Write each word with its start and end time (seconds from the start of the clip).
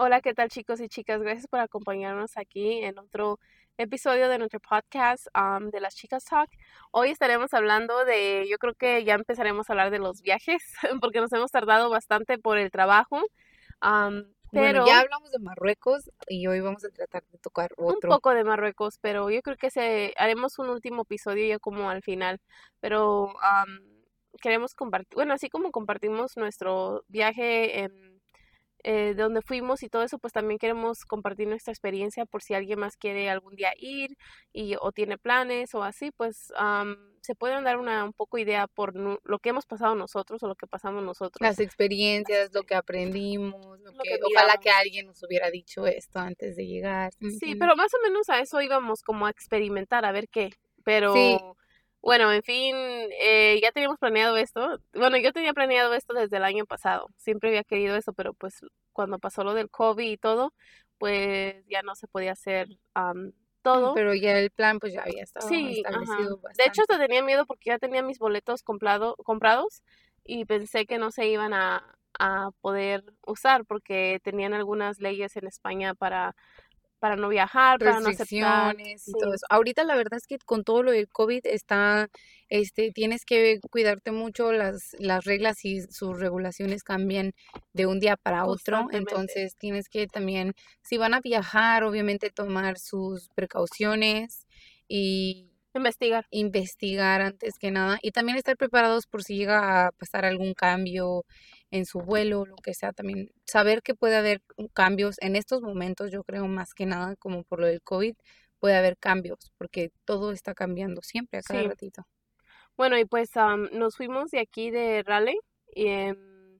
Hola, 0.00 0.20
¿qué 0.20 0.32
tal 0.32 0.48
chicos 0.48 0.80
y 0.80 0.88
chicas? 0.88 1.20
Gracias 1.20 1.48
por 1.48 1.58
acompañarnos 1.58 2.36
aquí 2.36 2.84
en 2.84 3.00
otro 3.00 3.40
episodio 3.78 4.28
de 4.28 4.38
nuestro 4.38 4.60
podcast 4.60 5.26
um, 5.36 5.70
de 5.70 5.80
las 5.80 5.96
chicas 5.96 6.24
talk. 6.24 6.48
Hoy 6.92 7.10
estaremos 7.10 7.52
hablando 7.52 8.04
de, 8.04 8.46
yo 8.48 8.58
creo 8.58 8.74
que 8.74 9.02
ya 9.02 9.14
empezaremos 9.14 9.68
a 9.68 9.72
hablar 9.72 9.90
de 9.90 9.98
los 9.98 10.22
viajes 10.22 10.62
porque 11.02 11.18
nos 11.18 11.32
hemos 11.32 11.50
tardado 11.50 11.90
bastante 11.90 12.38
por 12.38 12.58
el 12.58 12.70
trabajo. 12.70 13.16
Um, 13.82 14.22
pero 14.52 14.84
Bueno, 14.84 14.86
ya 14.86 15.00
hablamos 15.00 15.32
de 15.32 15.40
Marruecos 15.40 16.08
y 16.28 16.46
hoy 16.46 16.60
vamos 16.60 16.84
a 16.84 16.90
tratar 16.90 17.24
de 17.32 17.38
tocar 17.38 17.72
un 17.76 17.96
otro. 17.96 18.08
poco 18.08 18.30
de 18.30 18.44
Marruecos, 18.44 19.00
pero 19.00 19.30
yo 19.30 19.42
creo 19.42 19.56
que 19.56 19.70
se, 19.70 20.14
haremos 20.16 20.60
un 20.60 20.68
último 20.68 21.02
episodio 21.02 21.44
ya 21.44 21.58
como 21.58 21.90
al 21.90 22.02
final. 22.02 22.38
Pero 22.78 23.24
um, 23.24 23.98
queremos 24.40 24.76
compartir, 24.76 25.16
bueno, 25.16 25.34
así 25.34 25.48
como 25.48 25.72
compartimos 25.72 26.36
nuestro 26.36 27.02
viaje 27.08 27.80
en 27.80 28.17
eh, 28.84 29.14
de 29.14 29.22
donde 29.22 29.42
fuimos 29.42 29.82
y 29.82 29.88
todo 29.88 30.02
eso, 30.02 30.18
pues 30.18 30.32
también 30.32 30.58
queremos 30.58 31.04
compartir 31.04 31.48
nuestra 31.48 31.72
experiencia 31.72 32.26
por 32.26 32.42
si 32.42 32.54
alguien 32.54 32.78
más 32.78 32.96
quiere 32.96 33.28
algún 33.28 33.56
día 33.56 33.72
ir 33.76 34.16
y, 34.52 34.76
o 34.80 34.92
tiene 34.92 35.18
planes 35.18 35.74
o 35.74 35.82
así, 35.82 36.10
pues 36.10 36.52
am, 36.56 36.96
se 37.20 37.34
pueden 37.34 37.64
dar 37.64 37.76
una 37.78 38.04
un 38.04 38.12
poco 38.12 38.38
idea 38.38 38.66
por 38.66 38.94
lo 38.96 39.38
que 39.40 39.48
hemos 39.48 39.66
pasado 39.66 39.94
nosotros 39.94 40.42
o 40.42 40.48
lo 40.48 40.54
que 40.54 40.66
pasamos 40.66 41.02
nosotros. 41.02 41.40
Las 41.40 41.58
experiencias, 41.58 42.50
lo 42.54 42.62
que 42.62 42.74
aprendimos, 42.74 43.80
lo 43.80 43.92
Lo 43.92 44.02
que, 44.02 44.10
que 44.10 44.20
ojalá 44.24 44.58
que 44.58 44.70
alguien 44.70 45.06
nos 45.06 45.22
hubiera 45.22 45.50
dicho 45.50 45.86
esto 45.86 46.18
antes 46.20 46.56
de 46.56 46.66
llegar. 46.66 47.12
¿sí 47.40 47.56
pero 47.56 47.76
más 47.76 47.92
o 47.94 48.02
menos 48.02 48.28
a 48.28 48.40
eso 48.40 48.60
íbamos 48.62 49.02
como 49.02 49.26
a 49.26 49.30
experimentar, 49.30 50.04
a 50.04 50.12
ver 50.12 50.28
qué. 50.28 50.50
Pero 50.84 51.12
Sí. 51.12 51.38
Bueno, 52.00 52.32
en 52.32 52.42
fin, 52.42 52.74
eh, 53.20 53.58
ya 53.62 53.72
teníamos 53.72 53.98
planeado 53.98 54.36
esto. 54.36 54.78
Bueno, 54.94 55.16
yo 55.18 55.32
tenía 55.32 55.52
planeado 55.52 55.94
esto 55.94 56.14
desde 56.14 56.36
el 56.36 56.44
año 56.44 56.64
pasado. 56.64 57.08
Siempre 57.16 57.50
había 57.50 57.64
querido 57.64 57.96
eso, 57.96 58.12
pero 58.12 58.34
pues 58.34 58.60
cuando 58.92 59.18
pasó 59.18 59.44
lo 59.44 59.54
del 59.54 59.70
COVID 59.70 60.10
y 60.10 60.16
todo, 60.16 60.54
pues 60.98 61.64
ya 61.68 61.82
no 61.82 61.94
se 61.94 62.06
podía 62.06 62.32
hacer 62.32 62.68
am, 62.94 63.32
todo. 63.62 63.94
Pero 63.94 64.14
ya 64.14 64.38
el 64.38 64.50
plan 64.50 64.78
pues 64.78 64.92
ya 64.92 65.02
había 65.02 65.22
estado 65.22 65.48
Sí, 65.48 65.82
establecido 65.84 66.40
De 66.56 66.64
hecho, 66.64 66.82
hasta 66.82 66.98
tenía 66.98 67.22
miedo 67.22 67.46
porque 67.46 67.70
ya 67.70 67.78
tenía 67.78 68.02
mis 68.02 68.18
boletos 68.18 68.62
comprado, 68.62 69.16
comprados 69.24 69.82
y 70.24 70.44
pensé 70.44 70.86
que 70.86 70.98
no 70.98 71.10
se 71.10 71.26
iban 71.26 71.52
a, 71.52 71.96
a 72.18 72.50
poder 72.60 73.04
usar 73.26 73.64
porque 73.64 74.20
tenían 74.22 74.54
algunas 74.54 75.00
leyes 75.00 75.36
en 75.36 75.46
España 75.46 75.94
para, 75.94 76.34
para 76.98 77.16
no 77.16 77.28
viajar, 77.28 77.78
para 77.78 78.00
no 78.00 78.08
aceptar. 78.08 78.76
y 79.06 79.14
todo 79.18 79.30
Sí. 79.30 79.36
eso. 79.36 79.46
Ahorita 79.50 79.84
la 79.84 79.96
verdad 79.96 80.18
es 80.18 80.26
que 80.26 80.38
con 80.44 80.64
todo 80.64 80.82
lo 80.82 80.90
del 80.92 81.08
COVID 81.08 81.40
está, 81.46 82.08
este, 82.48 82.90
tienes 82.92 83.24
que 83.24 83.60
cuidarte 83.70 84.10
mucho, 84.12 84.52
las, 84.52 84.96
las 84.98 85.24
reglas 85.24 85.64
y 85.64 85.82
sus 85.82 86.18
regulaciones 86.20 86.82
cambian 86.82 87.32
de 87.72 87.86
un 87.86 88.00
día 88.00 88.16
para 88.16 88.44
otro, 88.46 88.88
entonces 88.92 89.54
tienes 89.56 89.88
que 89.88 90.06
también, 90.06 90.54
si 90.82 90.96
van 90.98 91.14
a 91.14 91.20
viajar, 91.20 91.84
obviamente 91.84 92.30
tomar 92.30 92.78
sus 92.78 93.28
precauciones 93.34 94.46
y 94.88 95.44
Investigar. 95.74 96.26
investigar 96.30 97.20
antes 97.20 97.58
que 97.58 97.70
nada 97.70 97.98
y 98.02 98.10
también 98.10 98.36
estar 98.38 98.56
preparados 98.56 99.06
por 99.06 99.22
si 99.22 99.36
llega 99.36 99.86
a 99.86 99.92
pasar 99.92 100.24
algún 100.24 100.54
cambio 100.54 101.24
en 101.70 101.84
su 101.86 102.00
vuelo, 102.00 102.46
lo 102.46 102.56
que 102.56 102.74
sea, 102.74 102.92
también 102.92 103.30
saber 103.44 103.82
que 103.82 103.94
puede 103.94 104.16
haber 104.16 104.42
cambios 104.72 105.16
en 105.20 105.36
estos 105.36 105.62
momentos, 105.62 106.10
yo 106.10 106.24
creo 106.24 106.46
más 106.48 106.74
que 106.74 106.86
nada 106.86 107.16
como 107.16 107.44
por 107.44 107.60
lo 107.60 107.66
del 107.66 107.82
COVID, 107.82 108.14
puede 108.58 108.76
haber 108.76 108.96
cambios 108.98 109.52
porque 109.58 109.90
todo 110.04 110.32
está 110.32 110.54
cambiando 110.54 111.02
siempre 111.02 111.38
a 111.38 111.42
cada 111.42 111.62
Sí. 111.62 111.68
ratito. 111.68 112.06
Bueno, 112.76 112.96
y 112.98 113.04
pues 113.04 113.36
am, 113.36 113.68
nos 113.72 113.96
fuimos 113.96 114.30
de 114.30 114.40
aquí 114.40 114.70
de 114.70 115.02
Raleigh 115.02 115.38
y 115.74 115.86
em, 115.88 116.58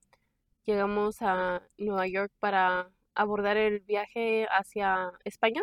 llegamos 0.65 1.17
a 1.23 1.63
Nueva 1.79 2.07
York 2.07 2.33
para 2.41 2.91
abordar 3.15 3.57
el 3.57 3.81
viaje 3.81 4.47
hacia 4.51 5.13
España. 5.25 5.63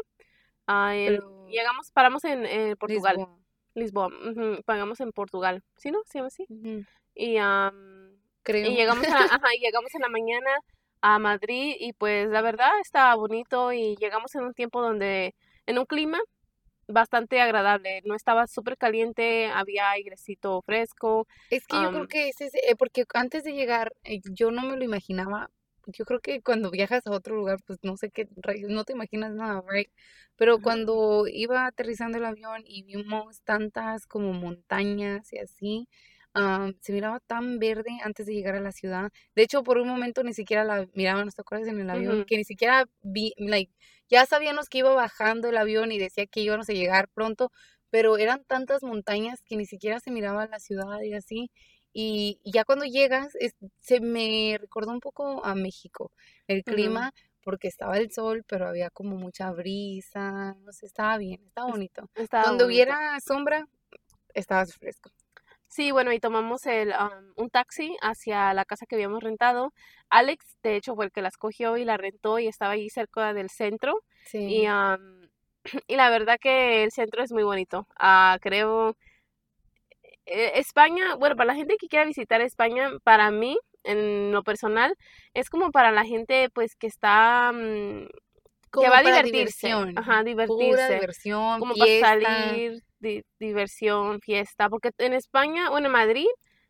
El- 0.68 1.20
Pero 1.20 1.48
llegamos, 1.50 1.92
paramos 1.92 2.24
en, 2.26 2.76
Portugal, 2.78 3.18
Lisboa. 3.18 3.40
Lisboa, 3.76 4.08
ujú, 4.08 4.64
pagamos 4.66 5.00
en 5.00 5.12
Portugal, 5.12 5.62
¿sí, 5.78 5.92
no? 5.92 6.00
¿Se 6.06 6.18
llama 6.20 6.28
así? 6.28 6.48
Y, 7.14 7.38
am, 7.38 8.05
Creo. 8.46 8.70
y 8.70 8.76
llegamos, 8.76 9.10
a, 9.12 9.24
ajá, 9.26 9.48
llegamos 9.60 9.94
en 9.96 10.02
la 10.02 10.10
mañana 10.10 10.50
a 11.02 11.20
Madrid 11.20 11.76
y 11.80 11.94
pues 11.94 12.30
la 12.30 12.42
verdad 12.42 12.72
estaba 12.82 13.16
bonito 13.16 13.74
y 13.74 13.96
llegamos 13.98 14.34
en 14.36 14.44
un 14.46 14.54
tiempo 14.54 14.82
donde, 14.82 15.36
en 15.68 15.78
un 15.80 15.86
clima 15.86 16.20
bastante 16.88 17.42
agradable, 17.42 18.02
no 18.06 18.16
estaba 18.16 18.48
súper 18.48 18.78
caliente, 18.78 19.48
había 19.48 19.90
airecito 19.92 20.62
fresco, 20.66 21.28
Es 21.50 21.68
que 21.68 21.82
yo 21.82 21.92
creo 21.92 22.08
que 22.08 22.30
ese 22.30 22.46
es, 22.46 22.56
eh, 22.56 22.76
porque 22.78 23.06
antes 23.14 23.44
de 23.44 23.54
llegar, 23.54 23.94
eh, 24.04 24.22
yo 24.34 24.52
no 24.52 24.62
me 24.64 24.78
lo 24.78 24.84
imaginaba. 24.84 25.50
Yo 25.88 26.06
creo 26.06 26.20
que 26.20 26.42
cuando 26.42 26.72
viajas 26.72 27.06
a 27.08 27.12
otro 27.12 27.36
lugar, 27.36 27.60
pues 27.66 27.80
no 27.84 27.96
sé 27.98 28.10
qué, 28.12 28.28
no 28.70 28.84
te 28.86 28.94
imaginas 28.94 29.34
nada, 29.34 29.64
right? 29.70 29.90
Pero 30.36 30.56
Ujú. 30.56 30.64
cuando 30.64 31.26
iba 31.28 31.66
aterrizando 31.68 32.18
el 32.18 32.26
avión 32.26 32.64
y 32.66 32.84
vimos 32.84 33.42
tantas 33.44 34.08
como 34.08 34.34
montañas 34.34 35.32
y 35.34 35.38
así, 35.40 35.88
am, 36.36 36.74
se 36.82 36.94
miraba 36.94 37.20
tan 37.22 37.60
verde 37.60 37.98
antes 38.04 38.26
de 38.28 38.34
llegar 38.36 38.56
a 38.56 38.60
la 38.62 38.72
ciudad. 38.72 39.12
De 39.36 39.44
hecho, 39.44 39.64
por 39.64 39.78
un 39.80 39.88
momento 39.88 40.24
ni 40.24 40.34
siquiera 40.34 40.64
la 40.64 40.88
mirábamos, 40.94 41.36
¿te 41.36 41.42
acuerdas 41.42 41.68
en 41.70 41.80
el 41.80 41.90
avión? 41.90 42.26
Que 42.26 42.38
ni 42.38 42.44
siquiera 42.46 42.86
vi, 43.02 43.34
like, 43.38 43.74
ya 44.10 44.26
sabíamos 44.28 44.70
que 44.70 44.80
iba 44.80 44.94
bajando 44.94 45.50
el 45.50 45.58
avión 45.58 45.92
y 45.92 45.98
decía 46.00 46.28
que 46.28 46.42
íbamos 46.42 46.70
a 46.70 46.74
llegar 46.74 47.10
pronto, 47.10 47.52
pero 47.90 48.18
eran 48.18 48.44
tantas 48.46 48.84
montañas 48.84 49.42
que 49.44 49.56
ni 49.58 49.66
siquiera 49.66 50.00
se 50.00 50.12
miraba 50.12 50.48
la 50.48 50.60
ciudad 50.60 51.02
y 51.02 51.14
así. 51.14 51.50
Y, 51.94 52.40
y 52.44 52.52
ya 52.52 52.66
cuando 52.66 52.86
llegas, 52.86 53.34
es- 53.40 53.56
se 53.80 54.02
me 54.02 54.58
recordó 54.60 54.92
un 54.92 55.00
poco 55.00 55.46
a 55.46 55.56
México, 55.56 56.12
el 56.48 56.64
clima, 56.64 57.14
porque 57.42 57.68
estaba 57.70 57.98
el 57.98 58.12
sol, 58.12 58.44
pero 58.48 58.68
había 58.68 58.90
como 58.90 59.16
mucha 59.16 59.52
brisa, 59.54 60.56
no 60.66 60.74
sé, 60.74 60.88
estaba 60.88 61.18
bien, 61.18 61.42
estaba 61.48 61.68
Es- 61.68 61.74
bonito. 61.74 62.10
Estaba 62.16 62.48
Donde 62.50 62.66
bonito. 62.66 62.68
hubiera 62.84 63.20
sombra, 63.22 63.66
estaba 64.34 64.66
fresco. 64.66 65.10
Sí, 65.76 65.92
bueno, 65.92 66.14
y 66.14 66.22
tomamos 66.22 66.66
el, 66.68 66.94
am, 66.94 67.34
un 67.36 67.50
taxi 67.50 67.98
hacia 68.02 68.54
la 68.54 68.64
casa 68.64 68.86
que 68.86 68.96
habíamos 68.96 69.22
rentado. 69.22 69.74
Alex, 70.10 70.58
de 70.64 70.78
hecho, 70.78 70.96
fue 70.96 71.04
el 71.04 71.12
que 71.12 71.22
la 71.22 71.28
escogió 71.28 71.76
y 71.76 71.84
la 71.84 71.98
rentó 71.98 72.40
y 72.40 72.48
estaba 72.48 72.72
ahí 72.72 72.90
cerca 72.90 73.34
del 73.34 73.50
centro. 73.50 74.02
Y, 74.32 74.62
Sí, 74.62 74.66
am, 74.68 75.28
y 75.88 75.98
la 75.98 76.10
verdad 76.10 76.38
que 76.40 76.86
el 76.86 76.92
centro 76.94 77.24
es 77.24 77.34
muy 77.34 77.44
bonito. 77.44 77.90
Ah, 78.00 78.38
creo, 78.42 78.96
eh, 80.26 80.54
España, 80.56 81.16
bueno, 81.16 81.36
para 81.36 81.48
la 81.48 81.56
gente 81.56 81.76
que 81.78 81.90
quiera 81.90 82.06
visitar 82.06 82.40
España, 82.40 82.92
para 83.04 83.30
mí, 83.30 83.58
en 83.84 84.32
lo 84.32 84.44
personal, 84.44 84.96
es 85.34 85.50
como 85.50 85.72
para 85.72 85.92
la 85.92 86.06
gente 86.06 86.50
pues 86.52 86.78
que 86.78 86.88
está, 86.88 87.52
mm, 87.52 88.08
que 88.72 88.90
va 88.90 89.00
a 89.00 89.04
divertirse, 89.04 89.68
diversión, 89.68 89.98
ajá, 89.98 90.20
pura 90.20 90.24
divertirse. 90.24 90.94
diversión, 90.94 91.60
como 91.60 91.76
para 91.76 92.00
salir, 92.00 92.82
di- 93.00 93.24
diversión, 93.40 94.20
fiesta, 94.22 94.70
porque 94.70 94.92
en 94.98 95.14
España, 95.14 95.70
bueno, 95.70 95.88
en 95.88 95.94
Madrid, 95.94 96.28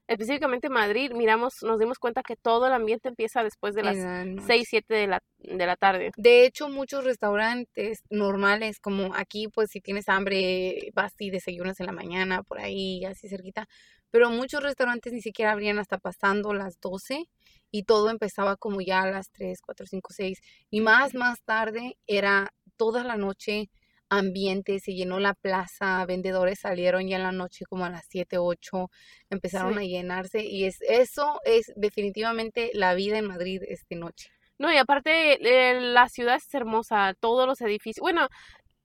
específicamente 0.08 0.68
en 0.68 0.74
Madrid, 0.74 1.12
miramos, 1.13 1.56
nos 1.63 1.80
dimos 1.80 1.97
cuenta 1.97 2.22
que 2.22 2.36
todo 2.36 2.68
el 2.68 2.74
ambiente 2.74 3.09
empieza 3.09 3.44
después 3.44 3.74
de 3.74 3.84
las 3.84 3.97
la 3.97 4.25
noche. 4.25 4.46
6, 4.47 4.68
7 4.69 4.94
de 4.94 5.08
la, 5.08 5.24
de 5.40 5.66
la 5.66 5.75
tarde. 5.75 6.12
De 6.16 6.46
hecho, 6.46 6.69
muchos 6.69 7.03
restaurantes 7.03 8.02
normales, 8.09 8.80
como 8.80 9.16
aquí, 9.16 9.47
pues 9.47 9.69
si 9.72 9.81
tienes 9.81 10.08
hambre, 10.08 10.91
vas 10.94 11.14
y 11.18 11.31
desayunas 11.31 11.80
en 11.80 11.88
la 11.88 11.91
mañana, 11.91 12.44
por 12.44 12.59
ahí, 12.59 13.03
así 13.06 13.28
cerquita. 13.28 13.68
Pero 14.12 14.30
muchos 14.30 14.62
restaurantes 14.62 15.12
ni 15.12 15.22
siquiera 15.22 15.52
abrían 15.52 15.80
hasta 15.80 15.97
pasando 15.97 16.53
las 16.53 16.80
12 16.80 17.25
y 17.72 17.84
todo 17.84 18.09
empezaba 18.09 18.56
como 18.58 18.81
ya 18.81 19.02
a 19.02 19.09
las 19.12 19.31
3, 19.31 19.59
4, 19.62 19.88
5, 19.88 20.14
6. 20.14 20.40
Y 20.69 20.81
más, 20.81 21.16
más 21.16 21.41
tarde 21.44 21.97
era 22.06 22.53
toda 22.78 23.03
la 23.03 23.18
noche 23.18 23.69
ambiente, 24.09 24.79
se 24.79 24.93
llenó 24.93 25.19
la 25.19 25.33
plaza, 25.33 26.05
vendedores 26.05 26.59
salieron 26.59 27.07
ya 27.07 27.17
en 27.17 27.23
la 27.23 27.31
noche 27.31 27.66
como 27.66 27.85
a 27.85 27.89
las 27.89 28.05
7, 28.07 28.38
8, 28.38 28.89
empezaron 29.29 29.73
Sí. 29.73 29.79
a 29.79 29.83
llenarse 29.83 30.43
y 30.43 30.66
es 30.66 30.77
eso 30.81 31.39
es 31.45 31.71
definitivamente 31.75 32.71
la 32.73 32.93
vida 32.93 33.17
en 33.17 33.25
Madrid 33.27 33.61
esta 33.67 33.95
noche. 33.95 34.29
No, 34.57 34.71
y 34.71 34.77
aparte 34.77 35.38
eh, 35.41 35.81
la 35.81 36.07
ciudad 36.07 36.35
es 36.37 36.53
hermosa, 36.53 37.13
todos 37.19 37.46
los 37.47 37.59
edificios. 37.61 38.02
Bueno, 38.02 38.28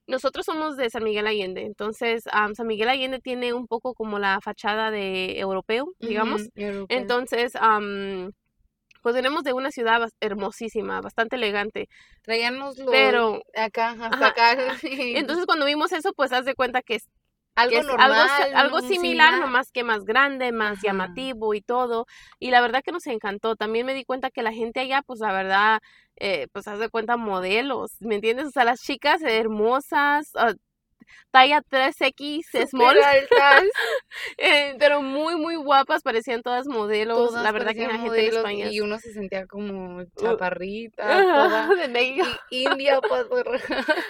nosotros 0.07 0.45
somos 0.45 0.75
de 0.75 0.89
San 0.89 1.03
Miguel 1.03 1.27
Allende, 1.27 1.61
entonces 1.61 2.23
San 2.23 2.67
Miguel 2.67 2.89
Allende 2.89 3.19
tiene 3.19 3.53
un 3.53 3.67
poco 3.67 3.93
como 3.93 4.19
la 4.19 4.39
fachada 4.41 4.91
de 4.91 5.39
europeo, 5.39 5.93
digamos. 5.99 6.41
Europeo. 6.55 6.97
Entonces, 6.97 7.53
pues 9.01 9.15
venimos 9.15 9.43
de 9.43 9.53
una 9.53 9.71
ciudad 9.71 10.09
hermosísima, 10.19 11.01
bastante 11.01 11.35
elegante, 11.35 11.87
Traíamos 12.23 12.77
los 12.77 12.89
pero 12.91 13.41
acá, 13.55 13.89
hasta 13.91 14.01
Ajá, 14.01 14.27
acá. 14.27 14.55
entonces 14.83 15.45
cuando 15.45 15.65
vimos 15.65 15.91
eso, 15.91 16.13
pues 16.13 16.31
haz 16.31 16.45
de 16.45 16.55
cuenta 16.55 16.81
que 16.81 16.95
es 16.95 17.03
algo 17.55 17.77
es 17.77 17.85
normal, 17.85 18.11
algo, 18.13 18.27
si- 18.29 18.55
algo 18.55 18.81
¿no? 18.81 18.87
similar, 18.87 19.39
nomás 19.39 19.71
que 19.71 19.83
más 19.83 20.05
grande, 20.05 20.51
más 20.51 20.73
Ajá. 20.73 20.81
llamativo 20.87 21.53
y 21.53 21.61
todo. 21.61 22.05
Y 22.39 22.49
la 22.51 22.61
verdad 22.61 22.81
que 22.83 22.91
nos 22.93 23.05
encantó. 23.07 23.55
También 23.55 23.85
me 23.85 23.93
di 23.93 24.05
cuenta 24.05 24.29
que 24.31 24.41
la 24.41 24.53
gente 24.53 24.79
allá, 24.79 25.01
pues 25.05 25.19
la 25.19 25.33
verdad, 25.33 25.79
eh, 26.15 26.47
pues 26.53 26.67
haz 26.67 26.79
de 26.79 26.89
cuenta 26.89 27.17
modelos, 27.17 27.91
¿me 27.99 28.15
entiendes? 28.15 28.45
O 28.47 28.51
sea, 28.51 28.63
las 28.63 28.81
chicas 28.81 29.21
hermosas, 29.21 30.29
ah, 30.35 30.53
talla 31.31 31.61
3X 31.61 32.67
small. 32.67 32.97
Altas. 33.01 33.63
Eh, 34.37 34.75
pero 34.79 35.01
muy, 35.01 35.35
muy 35.35 35.55
guapas, 35.55 36.01
parecían 36.03 36.41
todas 36.41 36.67
modelos. 36.67 37.17
Todas 37.17 37.43
la 37.43 37.51
verdad 37.51 37.73
que 37.73 37.87
la 37.87 37.97
gente 37.97 38.27
en 38.27 38.35
España 38.35 38.65
es- 38.67 38.73
Y 38.73 38.81
uno 38.81 38.97
se 38.99 39.13
sentía 39.13 39.45
como 39.47 40.03
chaparrita, 40.19 41.03
Ajá, 41.19 41.67
toda 41.67 41.75
de 41.75 41.87
México. 41.87 42.25
india, 42.49 42.99
pues, 43.07 43.25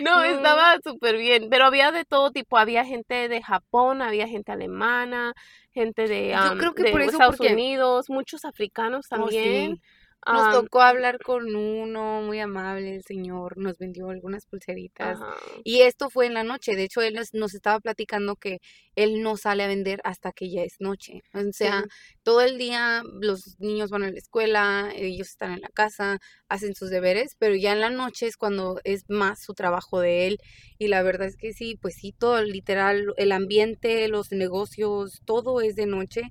No, 0.00 0.22
estaba 0.22 0.76
súper 0.84 1.16
bien, 1.16 1.48
pero 1.50 1.64
había 1.66 1.92
de 1.92 2.04
todo 2.04 2.30
tipo, 2.30 2.58
había 2.58 2.84
gente 2.84 3.28
de 3.28 3.42
Japón, 3.42 4.02
había 4.02 4.26
gente 4.28 4.52
alemana, 4.52 5.32
gente 5.72 6.06
de, 6.06 6.30
Yo 6.30 6.36
am, 6.36 6.58
creo 6.58 6.74
que 6.74 6.84
de 6.84 6.92
por 6.92 7.00
eso, 7.02 7.12
Estados 7.12 7.36
porque- 7.36 7.52
Unidos, 7.52 8.06
muchos 8.10 8.44
africanos 8.44 9.06
Oh, 9.10 9.16
también. 9.16 9.76
sí. 9.76 9.82
Nos 10.28 10.48
tocó 10.50 10.80
hablar 10.80 11.18
con 11.20 11.54
uno 11.54 12.22
muy 12.22 12.40
amable, 12.40 12.96
el 12.96 13.02
señor, 13.04 13.58
nos 13.58 13.78
vendió 13.78 14.08
algunas 14.10 14.46
pulseritas. 14.46 15.18
Y 15.64 15.82
esto 15.82 16.10
fue 16.10 16.26
en 16.26 16.34
la 16.34 16.42
noche, 16.44 16.74
de 16.76 16.84
hecho 16.84 17.00
él 17.02 17.14
nos, 17.14 17.32
nos 17.34 17.54
estaba 17.54 17.78
platicando 17.80 18.36
que 18.36 18.58
él 18.96 19.22
no 19.22 19.36
sale 19.36 19.62
a 19.64 19.68
vender 19.68 20.00
hasta 20.04 20.32
que 20.32 20.50
ya 20.50 20.62
es 20.62 20.76
noche. 20.80 21.22
O 21.34 21.40
sea, 21.52 21.82
Sí. 21.82 21.88
todo 22.22 22.40
el 22.40 22.58
día 22.58 23.02
los 23.20 23.56
niños 23.60 23.90
van 23.90 24.02
a 24.04 24.10
la 24.10 24.18
escuela, 24.18 24.90
ellos 24.94 25.28
están 25.28 25.52
en 25.52 25.60
la 25.60 25.68
casa, 25.68 26.18
hacen 26.48 26.74
sus 26.74 26.90
deberes, 26.90 27.36
pero 27.38 27.54
ya 27.54 27.72
en 27.72 27.80
la 27.80 27.90
noche 27.90 28.26
es 28.26 28.36
cuando 28.36 28.80
es 28.84 29.04
más 29.08 29.42
su 29.42 29.54
trabajo 29.54 30.00
de 30.00 30.26
él. 30.26 30.38
Y 30.78 30.88
la 30.88 31.02
verdad 31.02 31.28
es 31.28 31.36
que 31.36 31.52
sí, 31.52 31.76
pues 31.80 31.94
sí, 31.96 32.12
todo 32.12 32.42
literal, 32.42 33.12
el 33.16 33.32
ambiente, 33.32 34.08
los 34.08 34.32
negocios, 34.32 35.22
todo 35.24 35.60
es 35.60 35.76
de 35.76 35.86
noche 35.86 36.22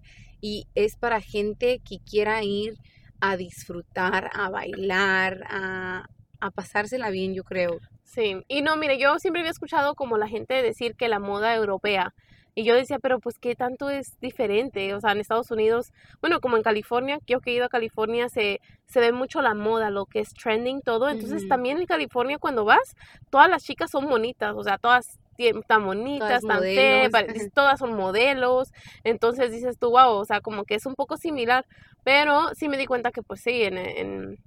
y 0.41 0.67
es 0.75 0.95
para 0.97 1.21
gente 1.21 1.79
que 1.87 1.97
quiera 1.99 2.43
ir 2.43 2.73
a 3.19 3.37
disfrutar, 3.37 4.29
a 4.33 4.49
bailar, 4.49 5.43
a, 5.49 6.05
a 6.39 6.51
pasársela 6.51 7.09
bien, 7.09 7.33
yo 7.33 7.43
creo. 7.43 7.79
Sí, 8.03 8.43
y 8.47 8.61
no, 8.61 8.77
mire, 8.77 8.97
yo 8.97 9.19
siempre 9.19 9.41
había 9.41 9.51
escuchado 9.51 9.95
como 9.95 10.17
la 10.17 10.27
gente 10.27 10.61
decir 10.61 10.95
que 10.95 11.09
la 11.09 11.19
moda 11.19 11.53
europea, 11.55 12.13
y 12.57 12.63
yo 12.63 12.73
decía, 12.73 12.99
pero 12.99 13.19
pues 13.19 13.37
qué 13.37 13.53
tanto 13.53 13.89
es 13.89 14.17
diferente, 14.21 14.93
o 14.93 15.01
sea, 15.01 15.11
en 15.11 15.19
Estados 15.19 15.51
Unidos, 15.51 15.91
bueno, 16.21 16.39
como 16.39 16.55
en 16.55 16.63
California, 16.63 17.19
yo 17.27 17.41
que 17.41 17.51
he 17.51 17.55
ido 17.55 17.65
a 17.65 17.69
California, 17.69 18.29
se, 18.29 18.61
se 18.87 19.01
ve 19.01 19.11
mucho 19.11 19.41
la 19.41 19.53
moda, 19.53 19.89
lo 19.89 20.05
que 20.05 20.21
es 20.21 20.33
trending, 20.33 20.81
todo, 20.81 21.09
entonces 21.09 21.45
también 21.49 21.79
en 21.79 21.85
California 21.85 22.37
cuando 22.39 22.63
vas, 22.63 22.95
todas 23.29 23.49
las 23.49 23.63
chicas 23.63 23.91
son 23.91 24.07
bonitas, 24.07 24.55
o 24.55 24.63
sea, 24.63 24.77
todas 24.77 25.19
tan 25.67 25.85
bonitas, 25.85 26.45
tan 26.45 26.67
feas, 26.69 27.11
todas 27.53 27.79
son 27.79 27.93
modelos, 27.93 28.69
entonces 29.03 29.51
dices 29.51 29.77
tú, 29.79 29.91
wow, 29.91 30.11
o 30.13 30.25
sea, 30.25 30.41
como 30.41 30.65
que 30.65 30.75
es 30.75 30.85
un 30.85 30.95
poco 30.95 31.17
similar, 31.17 31.65
pero 32.03 32.49
sí 32.55 32.69
me 32.69 32.77
di 32.77 32.85
cuenta 32.85 33.11
que 33.11 33.21
pues 33.23 33.41
sí, 33.41 33.63
en, 33.63 33.77
en, 33.77 34.37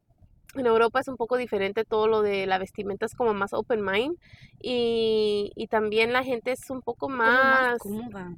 en 0.54 0.66
Europa 0.66 1.00
es 1.00 1.08
un 1.08 1.16
poco 1.16 1.36
diferente 1.36 1.84
todo 1.84 2.08
lo 2.08 2.22
de 2.22 2.46
la 2.46 2.58
vestimenta, 2.58 3.06
es 3.06 3.14
como 3.14 3.34
más 3.34 3.52
open 3.52 3.84
mind 3.84 4.16
y, 4.60 5.52
y 5.56 5.66
también 5.68 6.12
la 6.12 6.24
gente 6.24 6.52
es 6.52 6.70
un 6.70 6.82
poco 6.82 7.08
Como 7.08 7.18
más, 7.18 7.78
cómoda. 7.78 8.36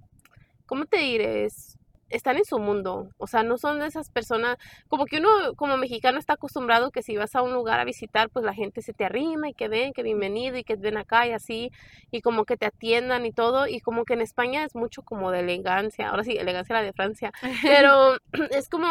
¿cómo 0.67 0.87
te 0.87 0.99
diré? 0.99 1.45
Es- 1.47 1.77
están 2.11 2.37
en 2.37 2.45
su 2.45 2.59
mundo, 2.59 3.09
o 3.19 3.27
sea, 3.27 3.43
no 3.43 3.59
son 3.59 3.79
de 3.81 3.87
esas 3.87 4.11
personas, 4.11 4.57
como 4.89 5.07
que 5.07 5.19
uno 5.19 5.29
como 5.57 5.77
mexicano 5.77 6.19
está 6.19 6.35
acostumbrado 6.35 6.91
que 6.91 7.03
si 7.03 7.17
vas 7.17 7.35
a 7.37 7.43
un 7.43 7.53
lugar 7.53 7.81
a 7.81 7.85
visitar, 7.85 8.31
pues 8.31 8.45
la 8.45 8.55
gente 8.55 8.83
se 8.83 8.93
te 8.95 9.05
arrima 9.05 9.49
y 9.49 9.55
que 9.55 9.69
ven, 9.69 9.93
que 9.93 10.03
bienvenido 10.03 10.57
y 10.59 10.65
que 10.65 10.77
ven 10.77 10.97
acá 10.99 11.27
y 11.27 11.33
así, 11.33 11.71
y 12.11 12.21
como 12.23 12.45
que 12.45 12.57
te 12.57 12.67
atiendan 12.67 13.27
y 13.27 13.33
todo, 13.33 13.67
y 13.67 13.81
como 13.81 14.05
que 14.05 14.15
en 14.15 14.21
España 14.23 14.65
es 14.65 14.75
mucho 14.75 15.03
como 15.03 15.31
de 15.31 15.41
elegancia, 15.41 16.11
ahora 16.11 16.25
sí, 16.25 16.33
elegancia 16.37 16.75
la 16.77 16.83
de 16.83 16.93
Francia, 16.93 17.33
pero 17.65 18.17
es 18.51 18.69
como, 18.69 18.89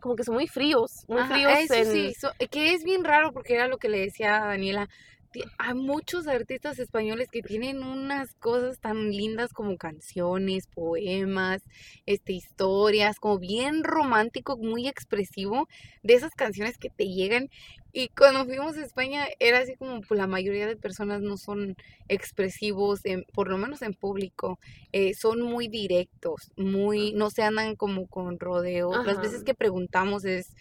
como 0.00 0.16
que 0.16 0.24
son 0.24 0.34
muy 0.34 0.48
fríos, 0.48 1.04
muy 1.08 1.24
Ajá, 1.24 1.24
fríos 1.24 1.58
eso 1.60 1.84
en... 1.84 1.84
sí, 1.84 2.14
so- 2.14 2.32
que 2.50 2.72
es 2.74 2.84
bien 2.84 3.04
raro 3.04 3.32
porque 3.32 3.54
era 3.54 3.68
lo 3.68 3.78
que 3.78 3.88
le 3.90 3.98
decía 4.00 4.36
a 4.42 4.46
Daniela. 4.48 4.88
Hay 5.58 5.74
muchos 5.74 6.26
artistas 6.26 6.78
españoles 6.78 7.28
que 7.30 7.42
tienen 7.42 7.82
unas 7.82 8.34
cosas 8.34 8.78
tan 8.80 9.10
lindas 9.10 9.52
como 9.52 9.76
canciones, 9.76 10.66
poemas, 10.66 11.62
este, 12.06 12.32
historias, 12.32 13.18
como 13.18 13.38
bien 13.38 13.84
romántico, 13.84 14.56
muy 14.56 14.88
expresivo, 14.88 15.68
de 16.02 16.14
esas 16.14 16.32
canciones 16.32 16.76
que 16.78 16.90
te 16.90 17.06
llegan. 17.08 17.48
Y 17.94 18.08
cuando 18.08 18.44
fuimos 18.46 18.76
a 18.76 18.84
España 18.84 19.26
era 19.38 19.58
así 19.58 19.74
como 19.76 20.00
pues, 20.00 20.18
la 20.18 20.26
mayoría 20.26 20.66
de 20.66 20.76
personas 20.76 21.20
no 21.20 21.36
son 21.36 21.76
expresivos, 22.08 23.04
en- 23.04 23.24
por 23.34 23.48
lo 23.48 23.58
menos 23.58 23.82
en 23.82 23.94
público, 23.94 24.58
eh, 24.92 25.14
son 25.14 25.42
muy 25.42 25.68
directos, 25.68 26.50
muy, 26.56 27.12
no 27.12 27.30
se 27.30 27.42
andan 27.42 27.76
como 27.76 28.06
con 28.06 28.38
rodeos. 28.38 29.04
Las 29.06 29.20
veces 29.20 29.44
que 29.44 29.54
preguntamos 29.54 30.24
es, 30.24 30.54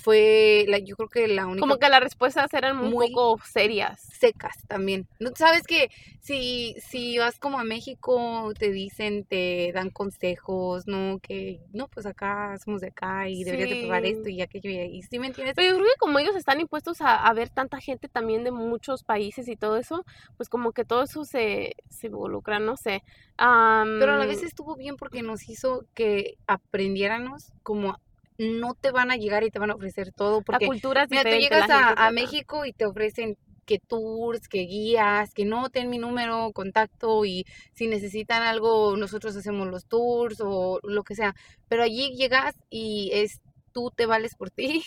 fue, 0.00 0.64
la, 0.68 0.78
yo 0.78 0.96
creo 0.96 1.08
que 1.08 1.28
la 1.28 1.46
única 1.46 1.60
Como 1.60 1.78
que 1.78 1.88
las 1.88 2.00
respuestas 2.00 2.52
eran 2.54 2.76
Muy- 2.76 3.10
poco 3.12 3.38
serias. 3.44 4.00
secas 4.00 4.54
también. 4.68 5.06
¿No 5.18 5.30
sabes 5.36 5.62
que 5.66 5.90
si, 6.20 6.76
si 6.80 7.18
vas 7.18 7.38
como 7.38 7.58
a 7.58 7.64
México 7.64 8.52
te 8.58 8.70
dicen, 8.70 9.24
te 9.24 9.72
dan 9.74 9.90
consejos, 9.90 10.86
¿no? 10.86 11.18
Que 11.20 11.60
no, 11.72 11.88
pues 11.88 12.06
acá 12.06 12.56
somos 12.64 12.80
de 12.80 12.88
acá 12.88 13.28
y 13.28 13.42
deberías 13.44 13.70
de 13.70 13.76
probar 13.82 14.04
esto 14.04 14.28
y 14.28 14.40
aquello 14.40 14.70
y 14.70 14.78
ahí. 14.78 15.02
¿Sí 15.02 15.18
me 15.18 15.26
entiendes? 15.26 15.54
Pero 15.56 15.68
yo 15.70 15.74
creo 15.76 15.86
que 15.86 15.98
como 15.98 16.18
ellos 16.18 16.36
están 16.36 16.60
impuestos 16.60 17.00
a, 17.00 17.16
a 17.26 17.32
ver 17.32 17.48
tanta 17.50 17.80
gente 17.80 18.08
también 18.08 18.44
de 18.44 18.52
muchos 18.52 19.02
países 19.02 19.48
y 19.48 19.56
todo 19.56 19.76
eso, 19.76 20.04
pues 20.36 20.48
como 20.48 20.72
que 20.72 20.84
todo 20.84 21.02
eso 21.02 21.24
se, 21.24 21.74
se 21.90 22.06
involucra, 22.06 22.58
no 22.60 22.76
sé. 22.76 23.02
Pero 23.36 24.12
a 24.12 24.16
la 24.18 24.26
vez 24.26 24.42
estuvo 24.44 24.76
bien 24.76 24.96
porque 24.96 25.22
nos 25.22 25.48
hizo 25.48 25.84
que 25.94 26.36
aprendiéramos 26.46 27.52
como 27.62 27.98
no 28.38 28.74
te 28.74 28.90
van 28.90 29.10
a 29.10 29.16
llegar 29.16 29.44
y 29.44 29.50
te 29.50 29.58
van 29.58 29.70
a 29.70 29.74
ofrecer 29.74 30.12
todo 30.12 30.38
la 30.38 30.44
porque 30.44 30.66
cultura 30.66 31.04
es 31.04 31.10
Mira, 31.10 31.22
tú 31.22 31.30
llegas 31.30 31.68
la 31.68 31.90
a. 31.90 32.10
México 32.10 32.64
y 32.64 32.72
te 32.72 32.86
ofrecen 32.86 33.36
que 33.64 33.78
tours, 33.78 34.48
que 34.48 34.60
guías, 34.60 35.32
que 35.34 35.44
no 35.44 35.70
ten 35.70 35.88
mi 35.88 35.98
número, 35.98 36.50
contacto 36.52 37.24
y 37.24 37.46
si 37.72 37.86
necesitan 37.86 38.42
algo 38.42 38.96
nosotros 38.96 39.36
hacemos 39.36 39.68
los 39.68 39.86
tours 39.86 40.40
o 40.40 40.80
lo 40.82 41.02
que 41.04 41.14
sea. 41.14 41.34
Pero 41.68 41.82
allí 41.82 42.14
llegas 42.14 42.54
y 42.70 43.10
es 43.12 43.40
tú 43.72 43.90
te 43.94 44.06
vales 44.06 44.34
por 44.34 44.50
ti 44.50 44.84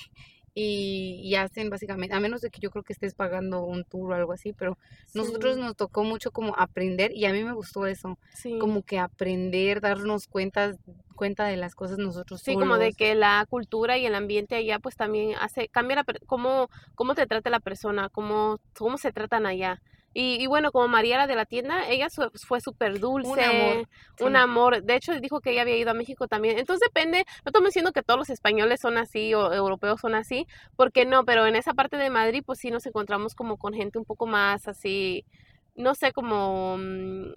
y, 0.57 1.19
y 1.22 1.36
hacen 1.36 1.69
básicamente, 1.69 2.16
a 2.16 2.19
menos 2.22 2.40
de 2.42 2.50
que 2.50 2.62
yo 2.62 2.72
creo 2.72 2.84
que 2.84 2.94
estés 2.94 3.13
pagando 3.13 3.62
un 3.63 3.84
tour 3.84 4.12
o 4.12 4.16
algo 4.16 4.31
así, 4.31 4.54
pero 4.54 4.78
nosotros 5.13 5.57
nos 5.57 5.75
tocó 5.75 6.04
mucho 6.06 6.31
como 6.31 6.56
aprender 6.57 7.12
y 7.13 7.25
a 7.25 7.34
mí 7.34 7.44
me 7.44 7.54
gustó 7.54 7.86
eso, 7.86 8.18
sí. 8.34 8.57
como 8.57 8.81
que 8.81 8.98
aprender, 8.98 9.81
darnos 9.81 10.28
cuenta, 10.28 10.74
cuenta 11.16 11.46
de 11.46 11.57
las 11.57 11.75
cosas 11.75 11.98
nosotros 11.98 12.42
Sí, 12.42 12.56
como 12.56 12.78
de 12.78 12.94
que 12.94 13.16
la 13.16 13.46
cultura 13.50 13.98
y 13.98 14.06
el 14.06 14.16
ambiente 14.16 14.56
allá 14.56 14.80
pues 14.80 14.96
también 14.96 15.36
hace, 15.40 15.68
cambia 15.68 15.98
la, 15.98 16.06
cómo, 16.25 16.69
cómo 16.96 17.16
te 17.16 17.28
trata 17.28 17.50
la 17.50 17.60
persona, 17.60 18.10
cómo, 18.10 18.60
cómo 18.78 18.98
se 18.98 19.12
tratan 19.12 19.46
allá. 19.46 19.81
Y, 20.17 20.41
y 20.41 20.47
bueno, 20.47 20.71
como 20.71 20.88
María 20.88 21.17
la 21.17 21.27
de 21.27 21.35
la 21.35 21.45
tienda, 21.45 21.89
ella 21.89 22.09
su- 22.09 22.31
fue 22.47 22.62
súper 22.62 23.00
dulce, 23.00 23.41
Un 23.41 23.41
amor, 23.41 23.88
un 24.19 24.35
sí. 24.35 24.38
amor. 24.38 24.81
De 24.83 24.95
hecho, 24.95 25.19
dijo 25.19 25.41
que 25.41 25.51
ella 25.51 25.63
había 25.63 25.77
ido 25.77 25.91
a 25.91 25.94
México 25.94 26.27
también. 26.27 26.57
Entonces 26.57 26.88
depende, 26.88 27.25
no 27.44 27.50
estamos 27.50 27.69
diciendo 27.69 27.91
que 27.91 28.01
todos 28.03 28.17
los 28.19 28.29
españoles 28.29 28.79
son 28.81 28.97
así 28.97 29.33
o 29.33 29.51
europeos 29.53 30.00
son 30.01 30.15
así, 30.15 30.47
porque 30.77 31.06
no, 31.06 31.25
pero 31.25 31.45
en 31.47 31.56
esa 31.57 31.73
parte 31.73 31.97
de 31.97 32.09
Madrid 32.09 32.44
pues 32.45 32.59
sí 32.59 32.71
nos 32.71 32.85
encontramos 32.85 33.35
como 33.35 33.57
con 33.57 33.73
gente 33.73 33.99
un 33.99 34.06
poco 34.06 34.25
más 34.28 34.68
así, 34.69 35.25
no 35.75 35.95
sé, 35.95 36.13
como 36.13 36.78
mm, 36.80 37.33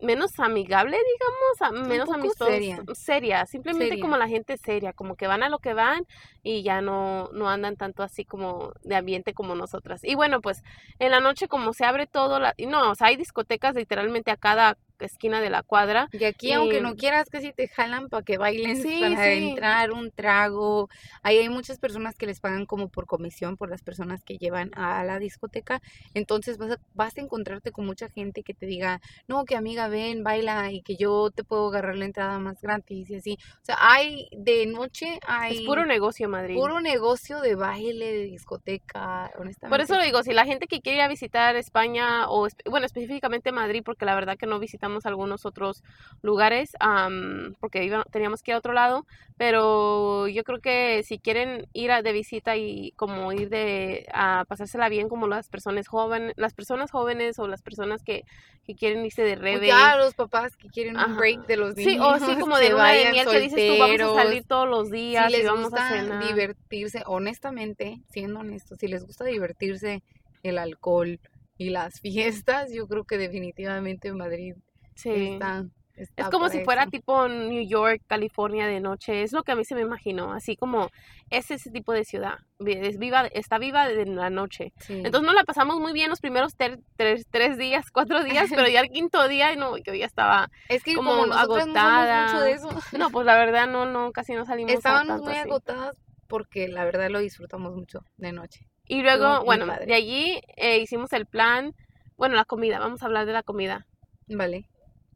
menos 0.00 0.38
amigable, 0.38 0.96
digamos, 0.96 1.88
menos 1.88 2.10
amistosa, 2.10 2.50
seria. 2.50 2.82
seria, 2.94 3.46
simplemente 3.46 3.90
Seria. 3.90 4.02
como 4.02 4.16
la 4.16 4.28
gente 4.28 4.56
seria, 4.56 4.92
como 4.92 5.16
que 5.16 5.26
van 5.26 5.42
a 5.42 5.48
lo 5.48 5.58
que 5.58 5.74
van 5.74 6.06
y 6.42 6.62
ya 6.62 6.80
no, 6.80 7.30
no 7.32 7.48
andan 7.48 7.76
tanto 7.76 8.02
así 8.02 8.24
como 8.24 8.72
de 8.82 8.96
ambiente 8.96 9.34
como 9.34 9.54
nosotras. 9.54 10.02
Y 10.04 10.14
bueno, 10.14 10.40
pues 10.40 10.62
en 10.98 11.10
la 11.10 11.20
noche 11.20 11.48
como 11.48 11.72
se 11.72 11.84
abre 11.84 12.06
todo, 12.06 12.40
la, 12.40 12.54
y 12.56 12.66
no, 12.66 12.90
o 12.90 12.94
sea, 12.94 13.08
hay 13.08 13.16
discotecas 13.16 13.74
literalmente 13.74 14.30
a 14.30 14.36
cada 14.36 14.76
esquina 15.00 15.40
de 15.40 15.50
la 15.50 15.62
cuadra. 15.62 16.08
Y 16.12 16.24
aquí, 16.24 16.52
aunque 16.52 16.80
no 16.80 16.92
Y- 16.92 16.96
quieras, 16.96 17.28
casi 17.30 17.52
te 17.52 17.68
jalan 17.68 18.08
para 18.08 18.22
que 18.22 18.38
bailen, 18.38 18.76
Sí, 18.88 19.00
para 19.00 19.24
sí. 19.24 19.48
entrar 19.48 19.92
un 19.92 20.10
trago. 20.10 20.88
Ahí 21.22 21.38
hay 21.38 21.48
muchas 21.48 21.78
personas 21.78 22.16
que 22.16 22.26
les 22.26 22.40
pagan 22.40 22.66
como 22.66 22.88
por 22.88 23.06
comisión 23.06 23.56
por 23.56 23.70
las 23.70 23.82
personas 23.82 24.22
que 24.24 24.36
llevan 24.38 24.70
a 24.76 25.02
la 25.04 25.18
discoteca. 25.18 25.80
Entonces 26.14 26.58
vas 26.58 26.72
a, 26.72 26.76
vas 26.94 27.16
a 27.16 27.20
encontrarte 27.20 27.72
con 27.72 27.86
mucha 27.86 28.08
gente 28.08 28.42
que 28.42 28.54
te 28.54 28.66
diga, 28.66 29.00
no, 29.26 29.44
que 29.44 29.56
amiga, 29.56 29.88
ven, 29.88 30.22
baila 30.22 30.70
y 30.72 30.82
que 30.82 30.96
yo 30.96 31.30
te 31.30 31.44
puedo 31.44 31.68
agarrar 31.68 31.96
la 31.96 32.04
entrada 32.04 32.38
más 32.38 32.60
gratis 32.60 33.10
y 33.10 33.16
así. 33.16 33.38
O 33.62 33.64
sea, 33.64 33.76
hay 33.80 34.28
de 34.32 34.66
noche, 34.66 35.18
hay 35.26 35.56
Es 35.58 35.62
puro 35.62 35.84
negocio 35.86 36.28
Madrid. 36.28 36.54
puro 36.56 36.80
negocio 36.80 37.40
de 37.40 37.54
baile, 37.54 38.12
de 38.12 38.24
discoteca, 38.24 39.30
honestamente. 39.38 39.68
Por 39.68 39.80
eso 39.80 39.96
lo 39.96 40.04
digo, 40.04 40.22
si 40.22 40.32
la 40.32 40.44
gente 40.44 40.66
que 40.66 40.80
quiere 40.80 40.98
ir 40.98 41.02
a 41.02 41.08
visitar 41.08 41.56
España 41.56 42.28
o, 42.28 42.48
bueno, 42.70 42.86
específicamente 42.86 43.52
Madrid, 43.52 43.82
porque 43.84 44.04
la 44.04 44.14
verdad 44.14 44.36
que 44.36 44.46
no 44.46 44.58
visitamos 44.84 45.06
algunos 45.06 45.46
otros 45.46 45.82
lugares, 46.22 46.70
am, 46.80 47.54
porque 47.60 47.84
iba- 47.84 48.04
teníamos 48.10 48.42
que 48.42 48.50
ir 48.50 48.54
a 48.56 48.58
otro 48.58 48.72
lado, 48.72 49.06
pero 49.36 50.28
yo 50.28 50.44
creo 50.44 50.60
que 50.60 51.02
si 51.04 51.18
quieren 51.18 51.66
ir 51.72 51.90
a- 51.90 52.02
de 52.02 52.12
visita 52.12 52.56
y 52.56 52.92
como 52.96 53.32
ir 53.32 53.48
de 53.48 54.06
a 54.12 54.44
pasársela 54.48 54.88
bien 54.88 55.08
como 55.08 55.26
las 55.26 55.48
personas 55.48 55.88
jóvenes, 55.88 56.34
las 56.36 56.54
personas 56.54 56.90
jóvenes 56.90 57.38
o 57.38 57.48
las 57.48 57.62
personas 57.62 58.02
que, 58.02 58.24
que 58.66 58.74
quieren 58.74 59.04
irse 59.04 59.22
de 59.22 59.36
O 59.36 59.36
rebe. 59.36 59.66
ya 59.66 59.96
los 59.96 60.14
papás 60.14 60.56
que 60.56 60.68
quieren 60.68 60.96
un 60.96 61.16
break 61.16 61.46
de 61.46 61.56
los 61.56 61.76
niños. 61.76 61.94
Sí, 61.94 61.98
o 62.00 62.18
sí, 62.20 62.36
como 62.36 62.56
de 62.58 62.70
luna 62.70 62.92
de 62.92 63.06
miel 63.06 63.28
que 63.28 63.40
dices 63.40 63.64
tú, 63.64 63.76
vamos 63.78 64.00
a 64.02 64.08
salir 64.10 64.44
todos 64.44 64.68
los 64.68 64.90
días 64.90 65.26
si 65.26 65.32
y 65.34 65.42
les 65.42 65.46
vamos 65.46 65.72
gusta 65.72 65.80
a 65.80 65.82
cenar. 65.82 66.18
divertirse, 66.18 67.02
honestamente, 67.06 68.00
siendo 68.10 68.40
honestos, 68.40 68.78
si 68.80 68.88
les 68.88 69.04
gusta 69.04 69.24
divertirse, 69.24 70.02
el 70.42 70.58
alcohol, 70.58 71.20
y 71.56 71.70
las 71.70 72.00
fiestas, 72.00 72.72
yo 72.72 72.86
creo 72.88 73.04
que 73.04 73.18
definitivamente 73.18 74.12
Madrid 74.12 74.54
Sí. 74.94 75.34
está, 75.34 75.64
Es 75.96 76.10
como 76.30 76.48
si 76.48 76.64
fuera 76.64 76.86
tipo 76.88 77.28
New 77.28 77.66
York, 77.68 78.02
California 78.06 78.66
de 78.66 78.80
noche. 78.80 79.22
Es 79.22 79.32
lo 79.32 79.42
que 79.44 79.52
a 79.52 79.56
mí 79.56 79.64
se 79.64 79.74
me 79.74 79.80
imaginó. 79.82 80.32
Así 80.32 80.56
como 80.56 80.88
es 81.30 81.50
ese 81.50 81.70
tipo 81.70 81.92
de 81.92 82.04
ciudad. 82.04 82.38
Es 82.66 82.98
viva, 82.98 83.26
está 83.26 83.58
viva 83.58 83.86
de 83.88 84.04
la 84.06 84.28
noche. 84.30 84.72
Sí. 84.80 84.94
Entonces 84.94 85.22
nos 85.22 85.34
la 85.34 85.44
pasamos 85.44 85.78
muy 85.80 85.92
bien 85.92 86.10
los 86.10 86.20
primeros 86.20 86.56
ter- 86.56 86.80
tres, 86.96 87.26
tres 87.30 87.56
días, 87.58 87.90
cuatro 87.92 88.24
días, 88.24 88.50
pero 88.54 88.66
ya 88.68 88.80
el 88.80 88.88
quinto 88.90 89.28
día, 89.28 89.54
no, 89.56 89.76
yo 89.78 89.94
ya 89.94 90.06
estaba. 90.06 90.50
es 90.68 90.82
que 90.82 90.94
como, 90.94 91.10
como 91.12 91.26
nosotros 91.26 91.66
no 91.68 91.78
agotada. 91.78 92.24
mucho 92.26 92.40
de 92.44 92.52
eso, 92.52 92.68
No, 92.98 93.10
pues 93.10 93.24
la 93.26 93.36
verdad 93.36 93.68
no, 93.68 93.86
no, 93.86 94.10
casi 94.12 94.32
no 94.34 94.44
salimos 94.46 94.72
estábamos 94.72 95.20
muy 95.22 95.32
así. 95.32 95.48
agotadas 95.48 95.96
porque 96.26 96.66
la 96.68 96.84
verdad 96.84 97.08
lo 97.10 97.20
disfrutamos 97.20 97.74
mucho 97.76 98.00
de 98.16 98.32
noche. 98.32 98.66
Y 98.86 99.02
luego, 99.02 99.44
bueno, 99.44 99.66
de 99.66 99.94
allí 99.94 100.40
eh, 100.56 100.78
hicimos 100.80 101.12
el 101.12 101.26
plan. 101.26 101.72
Bueno, 102.16 102.34
la 102.34 102.44
comida, 102.44 102.78
vamos 102.78 103.02
a 103.02 103.06
hablar 103.06 103.24
de 103.26 103.32
la 103.32 103.42
comida. 103.42 103.86
Vale. 104.28 104.66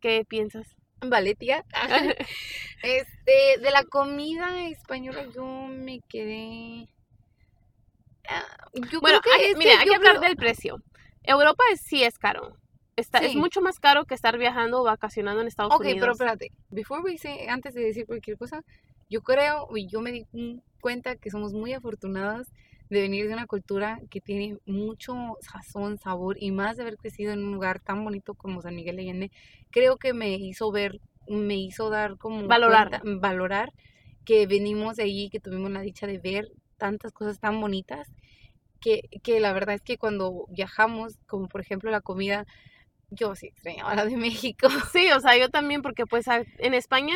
¿Qué 0.00 0.24
piensas? 0.28 0.66
Vale, 1.00 1.34
tía. 1.34 1.64
Este, 2.82 3.58
de 3.60 3.70
la 3.72 3.82
comida 3.84 4.68
española 4.68 5.26
yo 5.34 5.44
me 5.68 6.00
quedé. 6.08 6.88
Ah, 8.28 8.44
Yo 8.90 9.00
Bueno, 9.00 9.20
creo 9.20 9.34
que 9.36 9.44
hay, 9.44 9.50
es 9.52 9.58
mira, 9.58 9.80
hay 9.80 9.88
que 9.88 9.94
hablar 9.94 10.16
creo- 10.18 10.28
del 10.28 10.36
precio. 10.36 10.82
Europa 11.24 11.64
es, 11.72 11.80
sí 11.80 12.02
es 12.04 12.18
caro. 12.18 12.56
Está, 12.96 13.18
Es 13.18 13.36
mucho 13.36 13.60
más 13.60 13.78
caro 13.78 14.04
que 14.06 14.14
estar 14.14 14.36
viajando 14.38 14.80
o 14.80 14.84
vacacionando 14.84 15.40
en 15.40 15.46
Estados 15.48 15.72
Ok, 15.72 15.82
pero 15.82 15.92
Unidos. 15.92 16.10
espérate. 16.12 16.50
Before 16.70 17.00
we 17.02 17.16
say, 17.16 17.46
antes 17.48 17.74
de 17.74 17.82
decir 17.82 18.06
cualquier 18.06 18.36
cosa, 18.36 18.62
yo 19.08 19.22
creo 19.22 19.68
y 19.76 19.86
yo 19.88 20.00
me 20.00 20.10
di 20.10 20.26
cuenta 20.80 21.14
que 21.16 21.30
somos 21.30 21.52
muy 21.52 21.72
afortunadas 21.74 22.48
de 22.90 23.00
venir 23.02 23.26
de 23.28 23.34
una 23.34 23.46
cultura 23.46 24.00
que 24.10 24.20
tiene 24.20 24.58
mucho 24.66 25.14
sazón, 25.40 25.98
sabor 25.98 26.36
y 26.40 26.50
más 26.50 26.76
de 26.76 26.82
haber 26.82 26.96
crecido 26.96 27.32
en 27.32 27.44
un 27.44 27.52
lugar 27.52 27.80
tan 27.80 28.04
bonito 28.04 28.34
como 28.34 28.62
San 28.62 28.74
Miguel 28.76 28.96
de 28.96 29.02
Allende. 29.02 29.30
Creo 29.70 29.96
que 29.96 30.12
me 30.14 30.30
hizo 30.36 30.70
ver, 30.72 31.00
me 31.28 31.56
hizo 31.56 31.90
dar 31.90 32.16
como 32.18 32.46
Valorar. 32.48 32.90
cuenta- 32.90 33.20
valorar 33.20 33.72
que 34.24 34.46
venimos 34.46 34.96
de 34.96 35.04
allí, 35.04 35.30
que 35.30 35.40
tuvimos 35.40 35.70
la 35.70 35.80
dicha 35.80 36.06
de 36.06 36.18
ver 36.18 36.48
tantas 36.76 37.12
cosas 37.12 37.40
tan 37.40 37.60
bonitas 37.60 38.08
que, 38.80 39.02
que 39.22 39.40
la 39.40 39.52
verdad 39.52 39.74
es 39.74 39.82
que 39.82 39.98
cuando 39.98 40.46
viajamos, 40.50 41.14
como 41.26 41.48
por 41.48 41.60
ejemplo 41.60 41.90
la 41.90 42.00
comida, 42.00 42.46
yo 43.10 43.34
sí 43.34 43.48
extrañaba 43.48 43.94
la 43.94 44.04
de 44.04 44.16
México. 44.16 44.68
Sí, 44.92 45.10
o 45.12 45.20
sea, 45.20 45.36
yo 45.36 45.48
también, 45.50 45.82
porque 45.82 46.06
pues 46.06 46.26
en 46.58 46.74
España, 46.74 47.14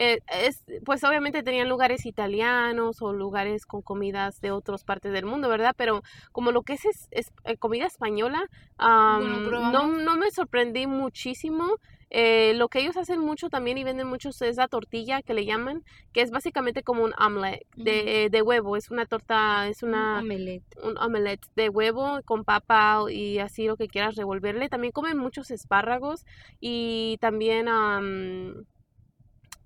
eh, 0.00 0.20
es, 0.28 0.64
pues 0.84 1.02
obviamente 1.04 1.42
tenían 1.42 1.68
lugares 1.68 2.06
italianos 2.06 3.02
o 3.02 3.12
lugares 3.12 3.66
con 3.66 3.82
comidas 3.82 4.40
de 4.40 4.52
otras 4.52 4.84
partes 4.84 5.12
del 5.12 5.26
mundo, 5.26 5.48
¿verdad? 5.48 5.74
Pero 5.76 6.02
como 6.32 6.52
lo 6.52 6.62
que 6.62 6.74
es, 6.74 6.84
es, 6.84 7.08
es, 7.10 7.32
eh, 7.44 7.56
comida 7.56 7.86
española, 7.86 8.44
Bueno, 8.78 9.70
no, 9.72 9.86
no 9.88 10.16
me 10.16 10.30
sorprendí 10.30 10.86
muchísimo. 10.86 11.76
Eh, 12.10 12.54
lo 12.54 12.68
que 12.68 12.78
ellos 12.80 12.96
hacen 12.96 13.20
mucho 13.20 13.50
también 13.50 13.76
y 13.76 13.84
venden 13.84 14.06
mucho 14.06 14.30
es 14.30 14.56
la 14.56 14.68
tortilla 14.68 15.20
que 15.20 15.34
le 15.34 15.44
llaman, 15.44 15.84
que 16.12 16.22
es 16.22 16.30
básicamente 16.30 16.82
como 16.82 17.04
un 17.04 17.12
omelette 17.18 17.66
de, 17.76 18.28
de 18.30 18.42
huevo, 18.42 18.76
es 18.76 18.90
una 18.90 19.04
torta, 19.04 19.68
es 19.68 19.82
Un 19.82 19.90
una 19.90 20.20
omelette. 20.20 20.64
un 20.82 20.96
omelette 20.96 21.44
de 21.54 21.68
huevo 21.68 22.20
con 22.24 22.44
papa 22.44 23.02
y 23.10 23.40
así 23.40 23.66
lo 23.66 23.76
que 23.76 23.88
quieras 23.88 24.14
revolverle. 24.16 24.68
También 24.70 24.92
comen 24.92 25.18
muchos 25.18 25.50
espárragos 25.50 26.24
y 26.60 27.18
también 27.20 27.68
am, 27.68 28.64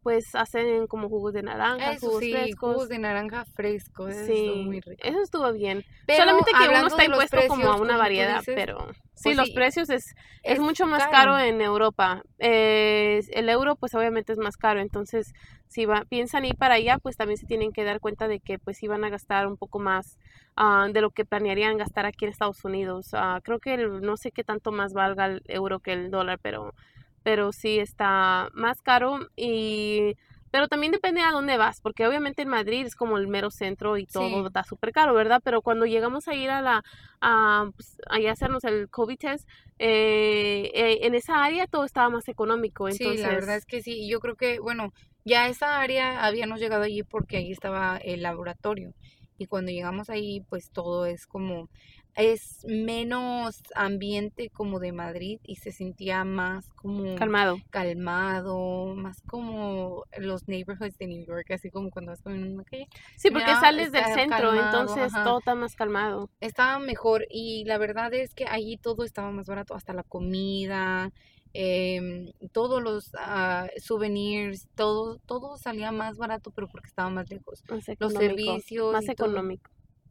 pues 0.03 0.35
hacen 0.35 0.87
como 0.87 1.09
jugos 1.09 1.33
de 1.33 1.43
naranja, 1.43 1.93
Eso 1.93 2.07
jugos 2.07 2.21
sí, 2.25 2.33
frescos. 2.33 2.73
jugos 2.75 2.89
de 2.89 2.99
naranja 2.99 3.45
frescos. 3.45 4.11
Eso 4.11 4.33
estuvo 4.33 4.57
muy 4.65 4.81
rico. 4.81 5.03
eso 5.05 5.23
estuvo 5.23 5.53
bien. 5.53 5.85
Pero 6.07 6.19
Solamente 6.21 6.53
que 6.53 6.69
uno 6.69 6.87
está 6.87 7.05
impuesto 7.05 7.37
como 7.49 7.71
a 7.71 7.77
una 7.77 7.97
variedad, 7.97 8.39
dices, 8.39 8.55
pero 8.57 8.87
sí, 9.15 9.25
pues 9.25 9.37
los 9.37 9.49
sí, 9.49 9.55
precios 9.55 9.91
es, 9.91 10.15
es, 10.43 10.55
es 10.55 10.61
mucho 10.61 10.87
más 10.87 11.05
caro. 11.05 11.13
caro 11.13 11.39
en 11.39 11.61
Europa. 11.61 12.23
Eh, 12.39 13.21
el 13.33 13.49
euro 13.49 13.77
pues 13.77 13.95
obviamente 13.95 14.33
es 14.33 14.39
más 14.39 14.57
caro, 14.57 14.81
entonces 14.81 15.33
si 15.69 15.87
va, 15.87 16.03
piensan 16.09 16.45
ir 16.45 16.57
para 16.57 16.75
allá 16.75 16.99
pues 16.99 17.17
también 17.17 17.39
se 17.39 17.47
tienen 17.47 17.73
que 17.73 17.85
dar 17.85 18.01
cuenta 18.01 18.29
de 18.29 18.41
que 18.41 18.59
pues 18.59 18.83
iban 18.83 19.05
a 19.05 19.11
gastar 19.11 19.47
un 19.47 19.57
poco 19.57 19.79
más 19.79 20.19
ah, 20.57 20.89
de 20.93 21.01
lo 21.01 21.11
que 21.11 21.25
planearían 21.25 21.79
gastar 21.79 22.05
aquí 22.05 22.25
en 22.25 22.31
Estados 22.33 22.65
Unidos. 22.65 23.11
Ah, 23.13 23.41
creo 23.43 23.59
que 23.61 23.75
el- 23.75 24.01
no 24.03 24.17
sé 24.17 24.33
qué 24.33 24.45
tanto 24.45 24.73
más 24.73 24.93
valga 24.93 25.27
el 25.27 25.43
euro 25.47 25.81
que 25.81 25.93
el 25.93 26.11
dólar, 26.11 26.39
pero, 26.43 26.75
pero 27.23 27.53
sí 27.53 27.79
está 27.79 28.49
más 28.55 28.81
caro 28.83 29.29
y... 29.37 30.17
Pero 30.51 30.69
también 30.69 30.93
depende 30.93 31.23
a 31.23 31.31
dónde 31.31 31.57
vas, 31.57 31.81
porque 31.81 32.07
obviamente 32.07 32.43
en 32.43 32.49
Madrid 32.49 32.85
es 32.85 32.95
como 32.95 33.17
el 33.17 33.27
mero 33.27 33.51
centro 33.51 33.97
y 33.97 34.05
todo 34.05 34.29
Sí. 34.29 34.47
está 34.47 34.65
súper 34.65 34.93
caro, 34.93 35.15
¿verdad? 35.15 35.41
Pero 35.43 35.63
cuando 35.63 35.87
llegamos 35.87 36.29
a 36.29 36.35
ir 36.35 36.51
a 36.51 36.61
la, 36.61 36.85
a, 37.23 37.71
pues, 37.75 37.97
a 38.07 38.31
hacernos 38.31 38.63
el 38.65 38.91
COVID 38.91 39.17
test, 39.17 39.49
eh, 39.79 40.71
eh, 40.75 40.99
en 41.07 41.15
esa 41.15 41.43
área 41.43 41.67
todo 41.67 41.85
estaba 41.85 42.11
más 42.11 42.29
económico, 42.29 42.87
entonces... 42.87 43.17
Sí, 43.17 43.23
la 43.23 43.31
verdad 43.31 43.57
es 43.57 43.65
que 43.65 43.81
sí. 43.81 44.01
y 44.03 44.11
Yo 44.11 44.21
creo 44.21 44.37
que, 44.37 44.59
bueno, 44.59 44.93
ya 45.25 45.49
esa 45.49 45.81
área 45.81 46.23
habíamos 46.23 46.61
llegado 46.61 46.83
allí 46.83 47.03
porque 47.03 47.39
ahí 47.39 47.51
estaba 47.51 47.97
el 47.97 48.21
laboratorio. 48.21 48.93
Y 49.39 49.47
cuando 49.47 49.73
llegamos 49.73 50.11
ahí, 50.11 50.43
pues 50.51 50.71
todo 50.71 51.07
es 51.07 51.27
como, 51.27 51.71
es 52.15 52.65
menos 52.67 53.63
ambiente 53.75 54.51
como 54.51 54.79
de 54.81 54.93
Madrid 54.93 55.41
y 55.45 55.57
se 55.57 55.73
sentía 55.73 56.25
más 56.25 56.69
como 56.75 57.15
Calmado. 57.15 57.59
calmado, 57.71 58.95
más 58.95 59.23
como 59.23 60.05
los 60.19 60.47
neighborhoods 60.47 60.99
de 60.99 61.07
New 61.07 61.25
York, 61.27 61.51
así 61.53 61.71
como 61.71 61.91
cuando 61.91 62.13
vas 62.13 62.21
caminando 62.21 62.49
en 62.49 62.55
una 62.55 62.65
calle. 62.65 62.89
Sí, 63.17 63.31
porque 63.31 63.53
sales 63.55 63.93
del 63.93 64.05
centro, 64.07 64.51
calmado, 64.51 64.65
entonces 64.83 65.15
ajá. 65.15 65.25
todo 65.25 65.39
está 65.39 65.55
más 65.55 65.75
calmado. 65.75 66.29
Estaba 66.41 66.79
mejor 66.79 67.27
y 67.31 67.65
la 67.65 67.79
verdad 67.79 68.13
es 68.13 68.35
que 68.35 68.45
allí 68.47 68.77
todo 68.77 69.05
estaba 69.05 69.31
más 69.31 69.47
barato, 69.47 69.75
hasta 69.75 69.95
la 69.95 70.03
comida, 70.03 71.11
em, 71.55 72.33
todos 72.53 72.83
los 72.83 73.11
ah, 73.19 73.69
souvenirs, 73.79 74.69
todo, 74.75 75.19
todo 75.19 75.57
salía 75.57 75.93
más 75.93 76.19
barato, 76.19 76.51
pero 76.51 76.69
porque 76.69 76.89
estaba 76.89 77.09
más 77.11 77.31
lejos. 77.31 77.63
Más 77.69 77.79
Los 77.79 77.89
económico. 77.89 78.21
servicios 78.21 78.93
Más 78.93 79.05
todo. 79.17 79.61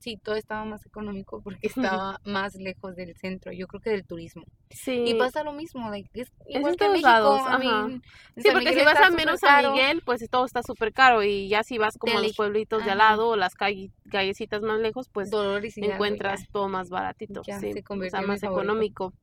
Sí, 0.01 0.17
todo 0.17 0.35
estaba 0.35 0.65
más 0.65 0.85
económico 0.85 1.41
porque 1.41 1.67
estaba 1.67 2.19
más 2.25 2.55
lejos 2.55 2.95
del 2.95 3.15
centro, 3.15 3.51
yo 3.51 3.67
creo 3.67 3.81
que 3.81 3.91
del 3.91 4.05
turismo. 4.05 4.43
Sí. 4.71 5.03
Y 5.05 5.13
pasa 5.15 5.43
lo 5.43 5.53
mismo, 5.53 5.89
like, 5.89 6.09
es 6.13 6.27
igual 6.49 6.75
que 6.75 6.85
en 6.85 6.91
México, 6.93 7.09
lados, 7.11 7.41
I 7.41 7.45
ajá. 7.45 7.59
mean, 7.59 7.91
en 7.91 8.43
Sí, 8.43 8.49
San 8.49 8.53
porque 8.53 8.69
Miguel 8.69 8.79
si 8.79 8.85
vas 8.85 8.95
a 8.99 9.09
menos 9.11 9.39
San 9.39 9.55
caro. 9.55 9.73
Miguel, 9.73 10.01
pues 10.03 10.27
todo 10.29 10.45
está 10.45 10.63
súper 10.63 10.91
caro 10.91 11.23
y 11.23 11.49
ya 11.49 11.63
si 11.63 11.77
vas 11.77 11.97
como 11.97 12.17
a 12.17 12.21
los 12.21 12.35
pueblitos 12.35 12.83
de 12.83 12.91
al 12.91 12.97
lado 12.97 13.29
o 13.29 13.35
las 13.35 13.53
calle- 13.53 13.91
callecitas 14.09 14.61
más 14.61 14.79
lejos, 14.79 15.07
pues 15.11 15.29
encuentras 15.75 16.41
ya. 16.41 16.47
todo 16.51 16.67
más 16.67 16.89
baratito, 16.89 17.43
ya 17.45 17.59
sí, 17.59 17.73
se 17.73 17.83
o 17.87 18.09
sea, 18.09 18.21
más 18.21 18.41
económico. 18.43 19.13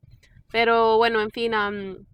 Pero 0.52 0.96
bueno, 0.96 1.20
en 1.20 1.30
fin, 1.30 1.54
am, 1.54 2.06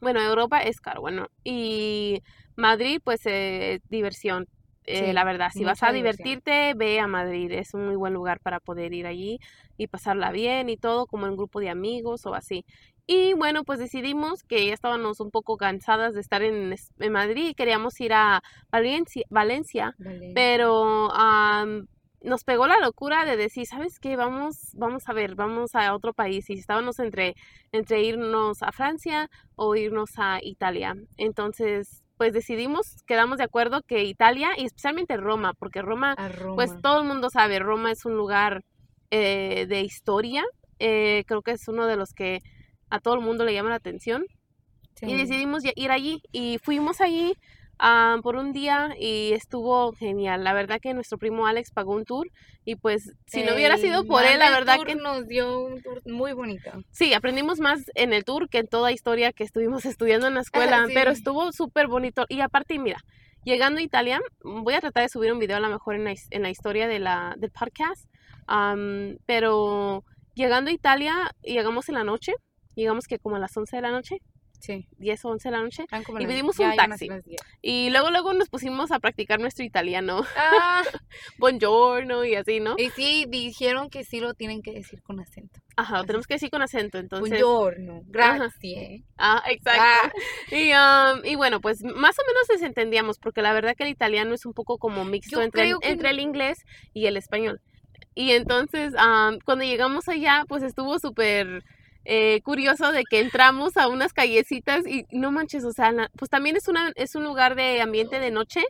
bueno, 0.00 0.20
Europa 0.20 0.60
es 0.60 0.80
caro, 0.80 1.00
bueno, 1.00 1.28
y 1.44 2.20
Madrid, 2.56 3.00
pues 3.04 3.20
eh, 3.26 3.80
diversión. 3.88 4.46
Eh, 4.86 5.06
Sí, 5.06 5.12
la 5.12 5.24
verdad, 5.24 5.50
si 5.52 5.64
vas 5.64 5.82
a 5.82 5.92
divertirte, 5.92 6.74
ve 6.74 7.00
a 7.00 7.06
Madrid, 7.06 7.50
es 7.52 7.74
un 7.74 7.86
muy 7.86 7.96
buen 7.96 8.14
lugar 8.14 8.40
para 8.40 8.60
poder 8.60 8.92
ir 8.92 9.06
allí 9.06 9.38
y 9.76 9.86
pasarla 9.86 10.32
bien 10.32 10.68
y 10.68 10.76
todo, 10.76 11.06
como 11.06 11.26
en 11.26 11.36
grupo 11.36 11.60
de 11.60 11.70
amigos 11.70 12.26
o 12.26 12.34
así. 12.34 12.64
Y 13.06 13.34
bueno, 13.34 13.64
pues 13.64 13.78
decidimos 13.78 14.42
que 14.44 14.66
ya 14.66 14.74
estábamos 14.74 15.20
un 15.20 15.30
poco 15.30 15.56
cansadas 15.56 16.14
de 16.14 16.20
estar 16.20 16.42
en, 16.42 16.74
en 16.98 17.12
Madrid 17.12 17.48
y 17.48 17.54
queríamos 17.54 18.00
ir 18.00 18.12
a 18.12 18.42
Valencia, 18.70 19.24
Valencia 19.28 19.94
Vale. 19.98 20.32
pero 20.34 21.12
am, 21.12 21.88
nos 22.20 22.44
pegó 22.44 22.66
la 22.66 22.78
locura 22.78 23.24
de 23.24 23.36
decir, 23.36 23.66
¿sabes 23.66 23.98
qué? 23.98 24.16
Vamos, 24.16 24.70
vamos 24.74 25.08
a 25.08 25.12
ver, 25.12 25.34
vamos 25.34 25.74
a 25.74 25.94
otro 25.94 26.12
país. 26.12 26.48
Y 26.50 26.54
estábamos 26.54 26.98
entre, 27.00 27.34
entre 27.72 28.02
irnos 28.02 28.62
a 28.62 28.72
Francia 28.72 29.28
o 29.56 29.74
irnos 29.74 30.12
a 30.18 30.38
Italia. 30.42 30.94
Entonces, 31.16 32.01
pues 32.22 32.32
decidimos, 32.32 33.02
quedamos 33.04 33.38
de 33.38 33.42
acuerdo 33.42 33.82
que 33.82 34.04
Italia 34.04 34.50
y 34.56 34.64
especialmente 34.64 35.16
Roma, 35.16 35.54
porque 35.54 35.82
Roma, 35.82 36.14
pues 36.54 36.70
todo 36.80 37.00
el 37.00 37.08
mundo 37.08 37.30
sabe, 37.30 37.58
Roma 37.58 37.90
es 37.90 38.04
un 38.04 38.16
lugar 38.16 38.62
eh, 39.10 39.66
de 39.68 39.80
historia. 39.80 40.44
Eh, 40.78 41.24
creo 41.26 41.42
que 41.42 41.50
es 41.50 41.66
uno 41.66 41.84
de 41.88 41.96
los 41.96 42.12
que 42.12 42.38
a 42.90 43.00
todo 43.00 43.14
el 43.14 43.22
mundo 43.22 43.44
le 43.44 43.54
llama 43.54 43.70
la 43.70 43.74
atención 43.74 44.24
y 45.00 45.16
decidimos 45.16 45.64
ir 45.74 45.90
allí 45.90 46.22
y 46.30 46.58
fuimos 46.62 47.00
allí 47.00 47.34
ah, 47.82 48.16
por 48.22 48.36
un 48.36 48.52
día 48.52 48.94
y 48.98 49.32
estuvo 49.32 49.92
genial. 49.92 50.44
La 50.44 50.54
verdad 50.54 50.78
que 50.80 50.94
nuestro 50.94 51.18
primo 51.18 51.46
Alex 51.46 51.70
pagó 51.72 51.92
un 51.94 52.04
tour 52.04 52.28
y 52.64 52.76
pues 52.76 53.12
si 53.26 53.42
no 53.42 53.54
hubiera 53.54 53.76
sido 53.76 54.04
por 54.06 54.24
él, 54.24 54.38
la 54.38 54.50
verdad 54.50 54.76
tour 54.76 54.86
que 54.86 54.94
nos 54.94 55.26
dio 55.26 55.64
un 55.64 55.82
tour 55.82 56.00
muy 56.06 56.32
bonito. 56.32 56.70
sí, 56.92 57.12
aprendimos 57.12 57.58
más 57.58 57.80
en 57.94 58.12
el 58.12 58.24
tour 58.24 58.48
que 58.48 58.58
en 58.58 58.68
toda 58.68 58.92
historia 58.92 59.32
que 59.32 59.44
estuvimos 59.44 59.84
estudiando 59.84 60.28
en 60.28 60.34
la 60.34 60.40
escuela, 60.40 60.84
Sí. 60.86 60.92
pero 60.94 61.10
estuvo 61.10 61.52
súper 61.52 61.88
bonito 61.88 62.24
y 62.28 62.40
aparte 62.40 62.78
mira, 62.78 63.00
llegando 63.44 63.80
a 63.80 63.82
Italia, 63.82 64.20
voy 64.44 64.74
a 64.74 64.80
tratar 64.80 65.02
de 65.02 65.08
subir 65.08 65.32
un 65.32 65.40
video 65.40 65.56
a 65.56 65.60
lo 65.60 65.68
mejor 65.68 65.96
en 65.96 66.04
la, 66.04 66.14
en 66.30 66.42
la 66.42 66.50
historia 66.50 66.86
de 66.86 67.00
la, 67.00 67.34
del 67.36 67.50
podcast, 67.50 68.06
am, 68.46 69.18
pero 69.26 70.04
llegando 70.34 70.70
a 70.70 70.72
Italia, 70.72 71.14
llegamos 71.42 71.88
en 71.88 71.96
la 71.96 72.04
noche, 72.04 72.32
llegamos 72.76 73.06
que 73.06 73.18
como 73.18 73.36
a 73.36 73.38
las 73.40 73.56
11 73.56 73.74
de 73.76 73.82
la 73.82 73.90
noche 73.90 74.18
Sí. 74.62 74.86
10 74.98 75.24
o 75.24 75.28
11 75.30 75.48
de 75.48 75.56
la 75.56 75.62
noche. 75.62 75.84
Como 76.06 76.20
Y 76.20 76.26
pedimos 76.26 76.56
un 76.60 76.76
taxi. 76.76 76.98
ser 77.06 77.08
las 77.16 77.24
10. 77.24 77.40
Y 77.62 77.90
luego, 77.90 78.10
luego 78.12 78.32
nos 78.32 78.48
pusimos 78.48 78.92
a 78.92 79.00
practicar 79.00 79.40
nuestro 79.40 79.64
italiano. 79.64 80.24
Ah, 80.36 80.82
Buongiorno 81.38 82.24
y 82.24 82.34
así, 82.36 82.60
¿no? 82.60 82.76
y 82.78 82.90
sí, 82.90 83.26
dijeron 83.28 83.90
que 83.90 84.04
sí 84.04 84.20
lo 84.20 84.34
tienen 84.34 84.62
que 84.62 84.72
decir 84.72 85.02
con 85.02 85.18
acento. 85.20 85.60
Ajá, 85.76 85.98
lo 85.98 86.04
tenemos 86.04 86.26
que 86.26 86.34
decir 86.34 86.50
con 86.50 86.62
acento, 86.62 86.98
entonces. 86.98 87.28
Buongiorno, 87.42 88.02
gracias. 88.06 88.52
Ah, 89.18 89.42
exacto. 89.50 89.82
Ah, 89.82 90.12
Y, 90.50 90.72
um, 90.72 91.24
y 91.24 91.34
bueno, 91.34 91.60
pues 91.60 91.82
más 91.82 92.16
o 92.18 92.22
menos 92.26 92.46
les 92.50 92.62
entendíamos, 92.62 93.18
porque 93.18 93.42
la 93.42 93.52
verdad 93.52 93.74
que 93.76 93.84
el 93.84 93.90
italiano 93.90 94.34
es 94.34 94.46
un 94.46 94.52
poco 94.52 94.78
como 94.78 95.04
mixto 95.04 95.36
Yo 95.38 95.42
entre, 95.42 95.62
el- 95.62 95.68
creo 95.70 95.80
que 95.80 95.88
entre 95.88 96.10
el 96.10 96.20
inglés 96.20 96.58
y 96.94 97.06
el 97.06 97.16
español. 97.16 97.60
Y 98.14 98.32
entonces, 98.32 98.92
um, 98.94 99.38
cuando 99.44 99.64
llegamos 99.64 100.08
allá, 100.08 100.44
pues 100.46 100.62
estuvo 100.62 100.98
súper 100.98 101.64
eh, 102.04 102.40
curioso 102.42 102.90
de 102.92 103.04
que 103.08 103.20
entramos 103.20 103.76
a 103.76 103.88
unas 103.88 104.12
callecitas 104.12 104.86
y 104.86 105.04
no 105.12 105.30
manches, 105.32 105.64
o 105.64 105.72
sea, 105.72 105.92
la- 105.92 106.10
pues 106.16 106.28
también 106.30 106.56
es, 106.56 106.68
una, 106.68 106.92
es 106.96 107.14
un 107.14 107.24
lugar 107.24 107.54
de 107.54 107.80
ambiente 107.80 108.18
de 108.20 108.30
noche, 108.30 108.62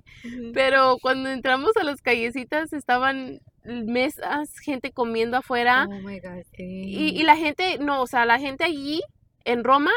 pero 0.52 0.96
cuando 1.00 1.30
entramos 1.30 1.72
a 1.80 1.84
las 1.84 2.00
callecitas 2.02 2.72
estaban 2.72 3.40
mesas, 3.64 4.50
gente 4.62 4.90
comiendo 4.92 5.36
afuera. 5.36 5.86
Oh 5.88 6.00
my 6.00 6.18
God, 6.20 6.42
sí. 6.56 6.64
Y, 6.86 7.20
y 7.20 7.22
la 7.22 7.36
gente, 7.36 7.78
no, 7.78 8.02
o 8.02 8.06
sea, 8.06 8.24
la 8.26 8.38
gente 8.38 8.64
allí 8.64 9.00
en 9.44 9.64
Roma, 9.64 9.92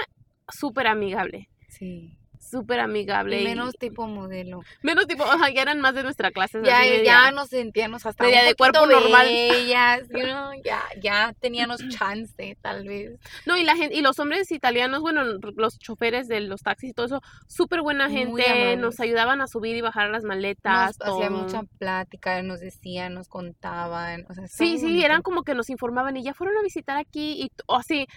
súper 0.50 0.88
amigable, 0.88 1.50
Sí. 1.70 2.18
Súper 2.50 2.80
amigable. 2.80 3.42
Y- 3.42 3.46
menos 3.46 3.74
tipo 3.80 4.08
modelo. 4.08 4.62
menos 4.82 5.08
tipo, 5.08 5.24
o 5.24 5.38
sea, 5.38 5.50
ya 5.50 5.62
eran 5.62 5.82
más 5.82 5.94
de 5.96 6.04
nuestra 6.04 6.32
clase. 6.32 6.60
Ya, 6.64 6.80
así 6.80 6.90
media- 6.90 7.04
ya 7.04 7.32
nos 7.32 7.50
sentíamos 7.50 8.06
hasta 8.06 8.24
media 8.24 8.42
un 8.42 8.48
de 8.48 8.56
cuerpo 8.56 8.86
normal. 8.86 9.28
bellas, 9.28 10.02
you 10.10 10.20
know, 10.24 10.52
ya, 10.64 10.84
ya 11.02 11.34
teníamos 11.40 11.82
chance, 11.90 12.58
tal 12.62 12.88
vez. 12.88 13.20
No, 13.46 13.58
y 13.58 13.64
la 13.64 13.75
gente, 13.75 13.96
y 13.96 14.02
los 14.02 14.20
hombres 14.20 14.52
italianos, 14.52 15.02
bueno, 15.02 15.24
los 15.56 15.80
choferes 15.80 16.28
de 16.28 16.40
los 16.42 16.62
taxis 16.62 16.92
y 16.92 16.94
todo 16.94 17.06
eso, 17.06 17.22
súper 17.48 17.82
buena 17.82 18.10
gente, 18.10 18.75
nos 18.78 19.00
ayudaban 19.00 19.42
a 19.42 19.48
subir 19.48 19.75
y 19.75 19.82
bajar 19.82 20.10
las 20.10 20.24
maletas, 20.24 20.98
Nos 21.00 21.10
hacían 21.16 21.34
mucha 21.34 21.64
plática, 21.80 22.42
nos 22.42 22.60
decían, 22.60 23.14
nos 23.14 23.28
contaban, 23.28 24.25
o 24.30 24.34
sea, 24.34 24.48
Sí, 24.48 24.78
sí, 24.78 24.84
bonito. 24.86 25.06
eran 25.06 25.22
como 25.22 25.44
que 25.44 25.56
nos 25.56 25.70
informaban 25.70 26.18
y 26.18 26.24
ya 26.24 26.34
fueron 26.34 26.58
a 26.58 26.62
visitar 26.62 26.98
aquí 26.98 27.42
y 27.44 27.52
así. 27.68 28.08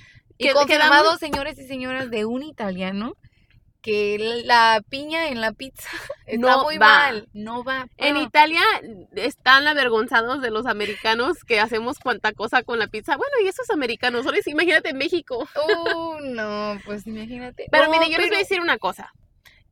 Y 0.40 0.44
que- 0.48 0.52
confirmado, 0.52 1.02
quedamos- 1.02 1.18
señores 1.18 1.58
y 1.58 1.66
señoras, 1.66 2.10
de 2.10 2.24
un 2.24 2.42
italiano, 2.42 3.14
que 3.82 4.42
la 4.44 4.82
piña 4.88 5.28
en 5.28 5.40
la 5.40 5.52
pizza 5.52 5.88
está 6.26 6.46
No 6.46 6.64
muy 6.64 6.78
va. 6.78 6.86
mal, 6.86 7.28
no 7.32 7.64
va. 7.64 7.86
En 7.96 8.14
pa. 8.14 8.22
Italia 8.22 8.62
están 9.14 9.66
avergonzados 9.66 10.42
de 10.42 10.50
los 10.50 10.66
americanos 10.66 11.44
que 11.44 11.60
hacemos 11.60 11.98
cuanta 11.98 12.32
cosa 12.32 12.62
con 12.62 12.78
la 12.78 12.88
pizza. 12.88 13.16
Bueno, 13.16 13.32
y 13.44 13.48
esos 13.48 13.70
americanos, 13.70 14.26
ahora 14.26 14.38
imagínate 14.46 14.90
en 14.90 14.98
México. 14.98 15.48
Uh, 15.56 16.20
no, 16.22 16.78
pues 16.84 17.06
imagínate. 17.06 17.66
Pero 17.70 17.84
No, 17.86 17.90
mire, 17.92 18.10
yo 18.10 18.18
les 18.18 18.28
voy 18.28 18.36
a 18.36 18.40
decir 18.40 18.60
una 18.60 18.78
cosa. 18.78 19.12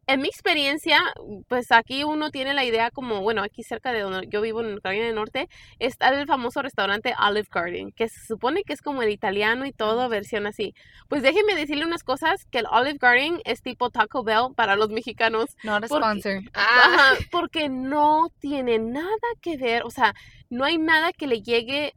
En 0.09 0.21
mi 0.21 0.29
experiencia, 0.29 1.01
pues 1.49 1.73
aquí 1.73 2.05
uno 2.05 2.31
tiene 2.31 2.55
la 2.55 2.65
idea 2.65 2.93
como, 2.93 3.23
bueno, 3.23 3.43
aquí 3.43 3.65
cerca 3.65 3.93
de 3.93 4.03
donde 4.03 4.29
yo 4.29 4.41
vivo 4.41 4.61
en 4.63 4.79
Carolina 4.79 5.07
del 5.07 5.17
Norte, 5.17 5.49
está 5.81 6.11
el 6.11 6.29
famoso 6.29 6.63
restaurante 6.63 7.13
Olive 7.19 7.49
Garden, 7.51 7.91
que 7.91 8.09
se 8.09 8.25
supone 8.25 8.63
que 8.63 8.73
es 8.73 8.83
como 8.83 9.03
el 9.03 9.11
italiano 9.11 9.67
y 9.67 9.73
todo, 9.73 10.09
versión 10.09 10.47
así. 10.47 10.75
Pues 11.09 11.23
déjenme 11.23 11.57
decirle 11.57 11.85
unas 11.87 12.05
cosas, 12.05 12.45
que 12.53 12.61
el 12.61 12.67
Olive 12.71 12.99
Garden 13.01 13.41
es 13.45 13.63
tipo 13.63 13.91
Taco 13.91 14.23
Bell 14.23 14.55
para 14.55 14.77
los 14.77 14.91
mexicanos. 14.91 15.57
Not 15.65 15.85
a 15.85 15.89
porque- 15.89 16.21
sponsor. 16.21 16.43
Ajá, 16.55 17.15
porque 17.33 17.69
no 17.69 18.29
tiene 18.39 18.79
nada 18.79 19.11
que 19.41 19.57
ver, 19.57 19.83
o 19.83 19.91
sea, 19.91 20.15
no 20.51 20.65
hay 20.65 20.79
nada 20.79 21.13
que 21.13 21.27
le 21.27 21.43
llegue 21.43 21.95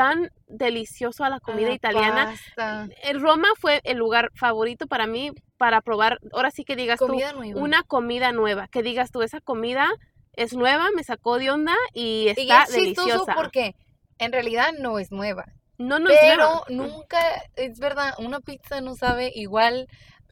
tan 0.00 0.30
delicioso 0.46 1.24
a 1.24 1.28
la 1.28 1.40
comida 1.40 1.68
la 1.68 1.74
italiana. 1.74 2.24
pasta, 2.24 2.88
Eh, 3.02 3.12
Roma 3.12 3.48
fue 3.58 3.82
el 3.84 3.98
lugar 3.98 4.30
favorito 4.34 4.86
para 4.86 5.06
mí 5.06 5.30
para 5.58 5.82
probar, 5.82 6.18
ahora 6.32 6.50
sí 6.50 6.64
que 6.64 6.74
digas 6.74 6.98
comida 6.98 7.32
tú, 7.32 7.38
nueva. 7.40 7.60
una 7.60 7.82
comida 7.82 8.32
nueva, 8.32 8.66
que 8.68 8.82
digas 8.82 9.10
tú, 9.10 9.20
esa 9.20 9.42
comida 9.42 9.90
es 10.32 10.54
nueva, 10.54 10.88
me 10.96 11.04
sacó 11.04 11.36
de 11.38 11.50
onda 11.50 11.74
y 11.92 12.24
y 12.24 12.28
está 12.30 12.62
es 12.62 12.70
chistoso 12.74 13.02
deliciosa. 13.08 13.34
porque 13.34 13.74
en 14.18 14.32
realidad 14.32 14.72
no 14.78 14.98
es 14.98 15.10
nueva. 15.12 15.44
No, 15.76 15.98
no 15.98 16.08
es 16.08 16.18
pero 16.22 16.64
nueva. 16.70 16.88
nunca, 16.94 17.18
es 17.56 17.78
verdad, 17.78 18.14
una 18.18 18.40
pizza 18.40 18.80
no 18.80 18.94
sabe 18.94 19.30
igual 19.34 19.86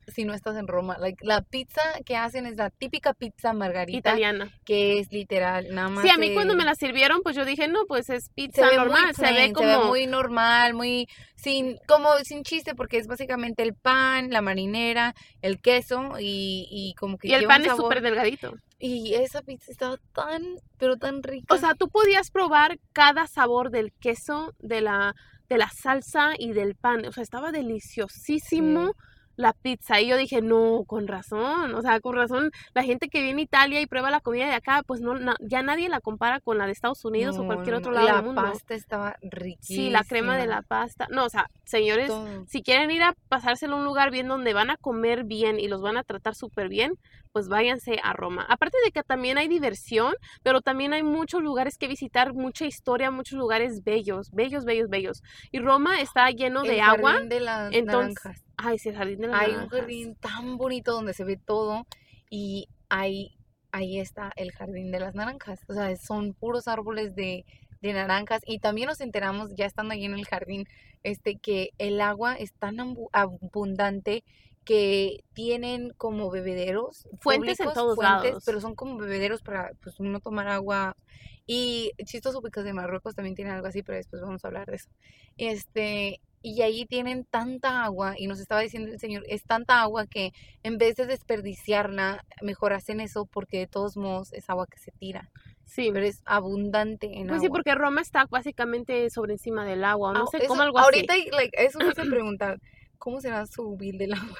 si 0.09 0.25
no 0.25 0.35
estás 0.35 0.57
en 0.57 0.67
Roma. 0.67 0.97
Like, 0.99 1.25
la 1.25 1.43
pizza 1.43 1.83
que 2.05 2.17
hacen 2.17 2.47
es 2.47 2.57
la 2.57 2.71
típica 2.71 3.15
pizza 3.15 3.53
margarita, 3.53 4.11
italiana. 4.11 4.51
que 4.65 4.99
es 4.99 5.13
literal, 5.13 5.69
nada 5.71 5.89
más. 5.89 6.05
Sí, 6.05 6.11
a 6.11 6.17
mí 6.17 6.35
cuando 6.35 6.55
me 6.55 6.65
la 6.65 6.75
sirvieron, 6.75 7.23
pues 7.23 7.37
yo 7.37 7.45
dije, 7.45 7.69
no, 7.69 7.85
pues 7.87 8.11
es 8.11 8.25
se 8.25 8.31
pizza 8.35 8.69
ve 8.69 8.77
normal, 8.77 9.15
se 9.15 9.33
ve 9.33 9.53
como... 9.53 9.85
muy 9.87 10.07
normal, 10.07 10.75
muy 10.75 11.09
sin 11.37 11.79
como 11.87 12.09
sin 12.25 12.43
chiste 12.43 12.75
porque 12.75 12.99
es 12.99 13.07
básicamente 13.07 13.63
el 13.63 13.75
pan, 13.75 14.31
la 14.31 14.43
marinera, 14.43 15.15
el 15.43 15.61
queso 15.61 16.19
y, 16.19 16.67
y 16.71 16.95
como 16.95 17.19
que 17.19 17.29
y 17.29 17.35
el 17.35 17.47
pan 17.47 17.65
es 17.65 17.77
súper 17.77 18.01
delgadito. 18.01 18.55
Y 18.81 19.15
esa 19.15 19.43
pizza 19.43 19.73
estaba 19.73 19.97
tan, 20.15 20.43
pero 20.79 20.97
tan 20.97 21.23
rica. 21.23 21.53
O 21.53 21.59
sea, 21.59 21.75
tú 21.75 21.89
podías 21.89 22.31
probar 22.31 22.79
cada 22.93 23.27
sabor 23.27 23.71
del 23.71 23.93
queso, 23.93 24.55
de 24.61 24.81
la, 24.81 25.15
de 25.49 25.59
la 25.59 25.69
salsa 25.69 26.31
y 26.39 26.53
del 26.53 26.77
pan. 26.77 27.05
O 27.07 27.13
sea, 27.13 27.25
estaba 27.25 27.51
deliciosísimo 27.51 28.93
la 29.39 29.53
pizza. 29.53 30.01
Y 30.01 30.09
yo 30.09 30.17
dije, 30.17 30.43
no, 30.43 30.83
con 30.87 31.07
razón. 31.07 31.75
O 31.75 31.81
sea, 31.81 32.01
con 32.01 32.15
razón, 32.17 32.51
la 32.75 32.83
gente 32.83 33.09
que 33.09 33.23
viene 33.23 33.41
a 33.43 33.45
Italia 33.45 33.81
y 33.81 33.87
prueba 33.87 34.11
la 34.11 34.21
comida 34.21 34.47
de 34.47 34.53
acá, 34.55 34.83
pues 34.85 35.01
no, 35.01 35.15
na- 35.15 35.37
ya 35.41 35.63
nadie 35.63 35.89
la 35.89 36.01
compara 36.01 36.41
con 36.41 36.59
la 36.59 36.67
de 36.67 36.73
Estados 36.73 37.05
Unidos 37.05 37.37
o 37.39 37.43
No, 37.43 37.47
cualquier 37.47 37.75
no, 37.75 37.79
otro 37.79 37.93
no. 37.93 37.97
lado 37.99 38.09
la 38.09 38.15
del 38.17 38.25
mundo. 38.25 38.43
pasta 38.43 38.75
estaba 38.75 39.17
riquísima. 39.23 39.77
Sí, 39.85 39.91
la 39.91 40.03
crema 40.05 40.37
de 40.37 40.47
la 40.49 40.63
pasta. 40.63 41.07
No, 41.11 41.25
o 41.25 41.31
sea, 41.31 41.47
señores, 41.65 42.09
Todo. 42.09 42.45
si 42.49 42.63
quieren 42.63 42.91
ir 42.91 43.03
a 43.03 43.15
pasárselo 43.29 43.77
a 43.77 43.79
un 43.79 43.85
lugar 43.85 44.11
bien 44.11 44.27
donde 44.29 44.53
van 44.55 44.71
a 44.71 44.77
comer 44.77 45.23
bien 45.25 45.61
y 45.61 45.69
los 45.69 45.81
van 45.83 45.97
a 45.97 46.03
tratar 46.03 46.35
súper 46.35 46.69
bien, 46.69 46.93
pues 47.33 47.47
váyanse 47.49 48.01
a 48.03 48.15
Roma. 48.15 48.45
Aparte 48.49 48.77
de 48.85 48.91
que 48.91 49.03
también 49.05 49.39
hay 49.39 49.47
diversión, 49.47 50.15
pero 50.43 50.63
también 50.63 50.93
hay 50.95 51.05
muchos 51.05 51.43
lugares 51.43 51.79
que 51.79 51.87
visitar, 51.87 52.35
mucha 52.35 52.65
historia, 52.67 53.13
muchos 53.13 53.39
lugares 53.39 53.85
bellos, 53.85 54.31
bellos, 54.33 54.65
bellos, 54.65 54.89
bellos. 54.89 55.23
Y 55.53 55.61
Roma 55.61 56.01
está 56.01 56.29
lleno 56.31 56.63
El 56.63 56.69
de 56.71 56.81
agua. 56.81 57.21
de 57.21 57.39
las 57.41 57.73
entonces, 57.73 58.17
naranjas. 58.25 58.45
Ay, 58.59 58.79
sí, 58.79 58.89
el 58.89 58.97
jardín 58.97 59.21
de 59.21 59.29
las 59.29 59.41
Hay 59.41 59.55
un 59.55 59.69
jardín 59.69 60.17
tan 60.17 60.59
bonito 60.59 60.93
donde 60.93 61.15
se 61.15 61.25
ve 61.25 61.37
todo 61.37 61.87
y 62.29 62.69
ahí, 62.89 63.39
ahí 63.71 64.01
está 64.01 64.33
el 64.37 64.53
jardín 64.53 64.91
de 64.91 65.01
las 65.01 65.15
naranjas. 65.15 65.61
O 65.69 65.75
sea, 65.75 65.97
son 65.97 66.35
puros 66.35 66.67
árboles 66.67 67.15
de, 67.15 67.47
de 67.81 67.93
naranjas 67.93 68.43
y 68.45 68.59
también 68.59 68.89
nos 68.89 69.01
enteramos 69.01 69.55
ya 69.55 69.65
estando 69.65 69.95
ahí 69.95 70.05
en 70.05 70.15
el 70.15 70.27
jardín 70.27 70.67
este 71.05 71.37
que 71.37 71.71
el 71.79 72.01
agua 72.01 72.35
es 72.35 72.53
tan 72.53 72.77
abundante 73.13 74.25
que 74.65 75.25
tienen 75.33 75.95
como 75.97 76.31
bebederos 76.31 77.09
Fuentes 77.21 77.61
en 77.61 77.67
públicos, 77.67 77.75
todos 77.75 77.97
fuentes, 77.97 78.31
lados. 78.31 78.43
pero 78.45 78.61
son 78.61 78.75
como 78.75 78.99
bebederos 78.99 79.41
para 79.41 79.71
pues 79.83 79.99
uno 80.01 80.21
tomar 80.21 80.49
agua 80.49 80.97
y 81.47 81.93
chistoso 82.05 82.43
porque 82.43 82.63
de 82.63 82.75
Marruecos 82.75 83.15
también 83.15 83.35
tienen 83.35 83.55
algo 83.55 83.69
así, 83.69 83.83
pero 83.83 83.97
después 83.97 84.21
vamos 84.21 84.45
a 84.45 84.49
hablar 84.49 84.67
de 84.67 84.77
eso. 84.77 84.91
Este, 85.39 86.21
y 86.55 86.63
allí 86.63 86.87
tienen 86.87 87.25
tanta 87.25 87.85
agua, 87.85 88.15
y 88.17 88.27
nos 88.27 88.41
estaba 88.41 88.61
diciendo 88.61 88.91
el 88.93 88.99
señor, 88.99 89.25
es 89.29 89.45
tanta 89.45 89.81
agua 89.83 90.07
que 90.07 90.33
en 90.63 90.79
vez 90.79 90.97
de 90.97 91.07
desperdiciarla, 91.07 92.25
mejor 92.43 92.73
hacen 92.73 93.01
eso 93.01 93.27
porque 93.27 93.59
de 93.59 93.67
todos 93.67 93.97
modos 93.97 94.33
es 94.33 94.49
agua 94.51 94.67
que 94.67 94.79
se 94.79 94.93
tira. 94.99 95.31
Sí, 95.65 95.91
Pero 95.93 96.07
es 96.07 96.23
abundante 96.25 97.19
en 97.19 97.29
pues 97.29 97.43
sí, 97.43 97.49
porque 97.49 97.75
Roma 97.75 98.01
está 98.01 98.27
básicamente 98.31 99.11
sobre 99.11 99.35
encima 99.35 99.65
del 99.67 99.85
agua, 99.85 100.13
no 100.15 100.25
Ah, 100.25 100.27
sé, 100.31 100.39
eso- 100.39 100.47
como 100.49 100.63
algo 100.63 100.79
ahorita, 100.79 101.13
así. 101.13 101.31
like, 101.31 101.63
eso 101.63 101.79
me 101.79 101.89
hace 101.89 102.03
preguntar, 102.11 102.59
¿cómo 102.97 103.21
será 103.21 103.47
su 103.47 103.77
bill 103.77 103.99
del 103.99 104.15
agua? 104.15 104.39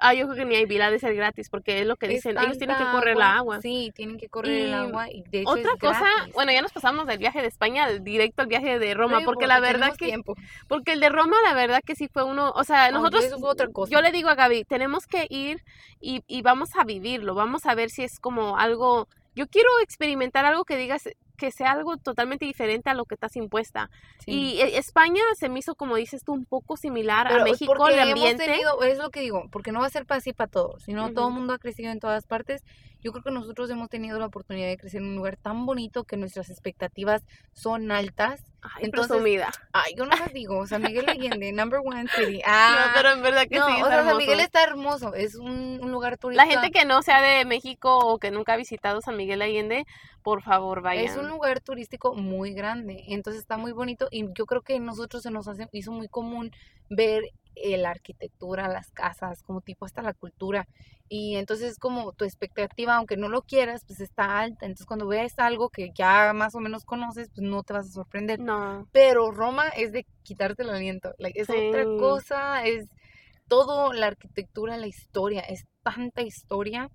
Ah, 0.00 0.14
yo 0.14 0.26
creo 0.26 0.36
que 0.36 0.44
ni 0.46 0.56
hay 0.56 0.64
vila 0.66 0.90
de 0.90 0.98
ser 0.98 1.14
gratis, 1.14 1.50
porque 1.50 1.80
es 1.80 1.86
lo 1.86 1.96
que 1.96 2.08
dicen, 2.08 2.38
ellos 2.38 2.56
tienen 2.58 2.76
que 2.76 2.84
correr 2.90 3.16
la 3.16 3.36
agua. 3.36 3.60
Sí, 3.60 3.92
tienen 3.94 4.16
que 4.18 4.28
correr 4.28 4.62
el 4.62 4.74
agua 4.74 5.10
y 5.10 5.22
de 5.24 5.40
hecho 5.42 5.50
Otra 5.50 5.72
es 5.74 5.80
cosa, 5.80 6.00
gratis. 6.16 6.34
bueno, 6.34 6.52
ya 6.52 6.62
nos 6.62 6.72
pasamos 6.72 7.06
del 7.06 7.18
viaje 7.18 7.42
de 7.42 7.48
España 7.48 7.84
al 7.84 8.02
directo 8.02 8.42
al 8.42 8.48
viaje 8.48 8.78
de 8.78 8.94
Roma, 8.94 9.20
No 9.20 9.24
porque 9.26 9.46
la 9.46 9.60
verdad 9.60 9.94
que 9.96 10.06
tiempo. 10.06 10.34
porque 10.68 10.92
el 10.92 11.00
de 11.00 11.08
Roma 11.10 11.36
la 11.44 11.54
verdad 11.54 11.80
que 11.84 11.94
sí 11.94 12.08
fue 12.08 12.24
uno, 12.24 12.50
o 12.54 12.64
sea, 12.64 12.90
nosotros 12.90 13.24
eso 13.24 13.38
fue 13.38 13.50
otra 13.50 13.68
cosa. 13.68 13.92
yo 13.92 14.00
le 14.00 14.10
digo 14.10 14.28
a 14.30 14.34
Gaby, 14.34 14.64
tenemos 14.64 15.06
que 15.06 15.26
ir 15.28 15.62
y, 16.00 16.22
y 16.26 16.42
vamos 16.42 16.70
a 16.76 16.84
vivirlo, 16.84 17.34
vamos 17.34 17.66
a 17.66 17.74
ver 17.74 17.90
si 17.90 18.02
es 18.02 18.18
como 18.20 18.56
algo, 18.56 19.06
yo 19.34 19.46
quiero 19.48 19.68
experimentar 19.82 20.44
algo 20.46 20.64
que 20.64 20.76
digas 20.76 21.08
que 21.40 21.50
sea 21.50 21.70
algo 21.72 21.96
totalmente 21.96 22.44
diferente 22.44 22.90
a 22.90 22.94
lo 22.94 23.06
que 23.06 23.14
estás 23.14 23.34
impuesta. 23.36 23.88
Sí. 24.24 24.30
Y 24.30 24.60
eh, 24.60 24.76
España 24.76 25.22
se 25.38 25.48
me 25.48 25.58
hizo, 25.58 25.74
como 25.74 25.96
dices 25.96 26.22
tú, 26.22 26.34
un 26.34 26.44
poco 26.44 26.76
similar 26.76 27.26
Pero 27.28 27.40
a 27.40 27.44
México, 27.44 27.72
porque 27.74 27.94
el 27.94 28.00
hemos 28.00 28.12
ambiente. 28.12 28.44
tenido- 28.44 28.82
es 28.82 28.98
lo 28.98 29.08
que 29.10 29.20
digo, 29.20 29.48
porque 29.50 29.72
no 29.72 29.80
va 29.80 29.86
a 29.86 29.90
ser 29.90 30.04
así 30.10 30.34
para 30.34 30.50
todos, 30.50 30.82
sino 30.82 31.12
todo 31.14 31.28
el 31.28 31.34
mundo 31.34 31.54
ha 31.54 31.58
crecido 31.58 31.90
en 31.90 31.98
todas 31.98 32.26
partes. 32.26 32.62
Yo 33.02 33.12
creo 33.12 33.22
que 33.24 33.30
nosotros 33.30 33.70
hemos 33.70 33.88
tenido 33.88 34.18
la 34.18 34.26
oportunidad 34.26 34.68
de 34.68 34.76
crecer 34.76 35.00
en 35.00 35.08
un 35.08 35.16
lugar 35.16 35.36
tan 35.36 35.66
bonito 35.66 36.04
que 36.04 36.16
nuestras 36.16 36.50
expectativas 36.50 37.22
son 37.52 37.90
altas. 37.90 38.42
Ay, 38.62 38.84
entonces, 38.84 39.08
presumida. 39.08 39.50
Ay, 39.72 39.94
yo 39.96 40.04
no 40.04 40.14
las 40.16 40.32
digo, 40.34 40.66
San 40.66 40.82
Miguel 40.82 41.08
Allende, 41.08 41.52
number 41.52 41.80
one 41.84 42.06
city. 42.08 42.38
No, 42.38 42.42
Ah, 42.46 42.92
pero 42.94 43.10
en 43.12 43.22
verdad 43.22 43.46
que 43.48 43.58
no, 43.58 43.66
sí, 43.66 43.82
o 43.82 43.86
sea, 43.86 44.04
San. 44.04 44.16
Miguel 44.18 44.40
está 44.40 44.62
hermoso, 44.62 45.14
es 45.14 45.34
un, 45.34 45.80
un 45.82 45.90
lugar 45.92 46.18
turístico. 46.18 46.46
La 46.46 46.52
gente 46.52 46.70
que 46.70 46.84
no 46.84 47.02
sea 47.02 47.22
de 47.22 47.44
México 47.44 47.98
o 47.98 48.18
que 48.18 48.30
nunca 48.30 48.52
ha 48.52 48.56
visitado 48.56 49.00
San 49.00 49.16
Miguel 49.16 49.40
Allende, 49.42 49.86
por 50.22 50.42
favor, 50.42 50.82
vayan. 50.82 51.04
Es 51.06 51.16
un 51.16 51.28
lugar 51.28 51.60
turístico 51.60 52.14
muy 52.14 52.52
grande, 52.52 53.04
entonces 53.08 53.40
está 53.40 53.56
muy 53.56 53.72
bonito 53.72 54.08
y 54.10 54.26
yo 54.34 54.44
creo 54.46 54.60
que 54.62 54.78
nosotros 54.78 55.22
se 55.22 55.30
nos 55.30 55.48
hace, 55.48 55.66
hizo 55.72 55.92
muy 55.92 56.08
común 56.08 56.50
ver 56.90 57.24
eh, 57.54 57.76
la 57.76 57.90
arquitectura, 57.90 58.68
las 58.68 58.90
casas, 58.90 59.42
como 59.42 59.60
tipo 59.60 59.84
hasta 59.84 60.02
la 60.02 60.14
cultura. 60.14 60.66
Y 61.08 61.36
entonces 61.36 61.78
como 61.78 62.12
tu 62.12 62.24
expectativa, 62.24 62.94
aunque 62.96 63.16
no 63.16 63.28
lo 63.28 63.42
quieras, 63.42 63.84
pues 63.86 64.00
está 64.00 64.38
alta. 64.38 64.66
Entonces 64.66 64.86
cuando 64.86 65.06
ves 65.08 65.38
algo 65.38 65.68
que 65.68 65.90
ya 65.94 66.32
más 66.32 66.54
o 66.54 66.60
menos 66.60 66.84
conoces, 66.84 67.28
pues 67.34 67.42
no 67.46 67.62
te 67.62 67.72
vas 67.72 67.86
a 67.88 67.92
sorprender. 67.92 68.38
No. 68.40 68.86
Pero 68.92 69.30
Roma 69.30 69.68
es 69.68 69.92
de 69.92 70.06
quitarte 70.22 70.62
el 70.62 70.70
aliento. 70.70 71.12
Like, 71.18 71.40
es 71.40 71.50
otra 71.50 71.84
Sí. 71.84 71.96
cosa, 71.98 72.64
es 72.64 72.88
todo 73.48 73.92
la 73.92 74.06
arquitectura, 74.06 74.76
la 74.76 74.86
historia, 74.86 75.40
es 75.40 75.66
tanta 75.82 76.22
historia 76.22 76.88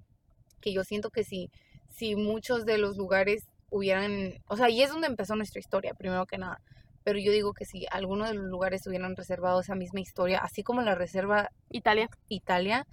que 0.61 0.71
yo 0.71 0.83
siento 0.85 1.09
que 1.09 1.23
si, 1.25 1.51
si 1.89 2.15
muchos 2.15 2.65
de 2.65 2.77
los 2.77 2.95
lugares 2.95 3.43
hubieran, 3.69 4.35
o 4.47 4.55
sea, 4.55 4.69
y 4.69 4.81
es 4.81 4.89
donde 4.89 5.07
empezó 5.07 5.35
nuestra 5.35 5.59
historia, 5.59 5.93
primero 5.93 6.25
que 6.25 6.37
nada. 6.37 6.61
Pero 7.05 7.19
yo 7.19 7.31
digo 7.31 7.53
que 7.53 7.63
si 7.65 7.85
algunos 7.91 8.27
de 8.27 8.33
los 8.33 8.45
lugares 8.47 8.85
hubieran 8.87 9.15
reservado 9.15 9.61
esa 9.61 9.75
misma 9.75 10.01
historia, 10.01 10.39
así 10.39 10.63
como 10.63 10.81
la 10.81 10.95
reserva 10.95 11.51
Italia. 11.69 12.09
Italia, 12.27 12.87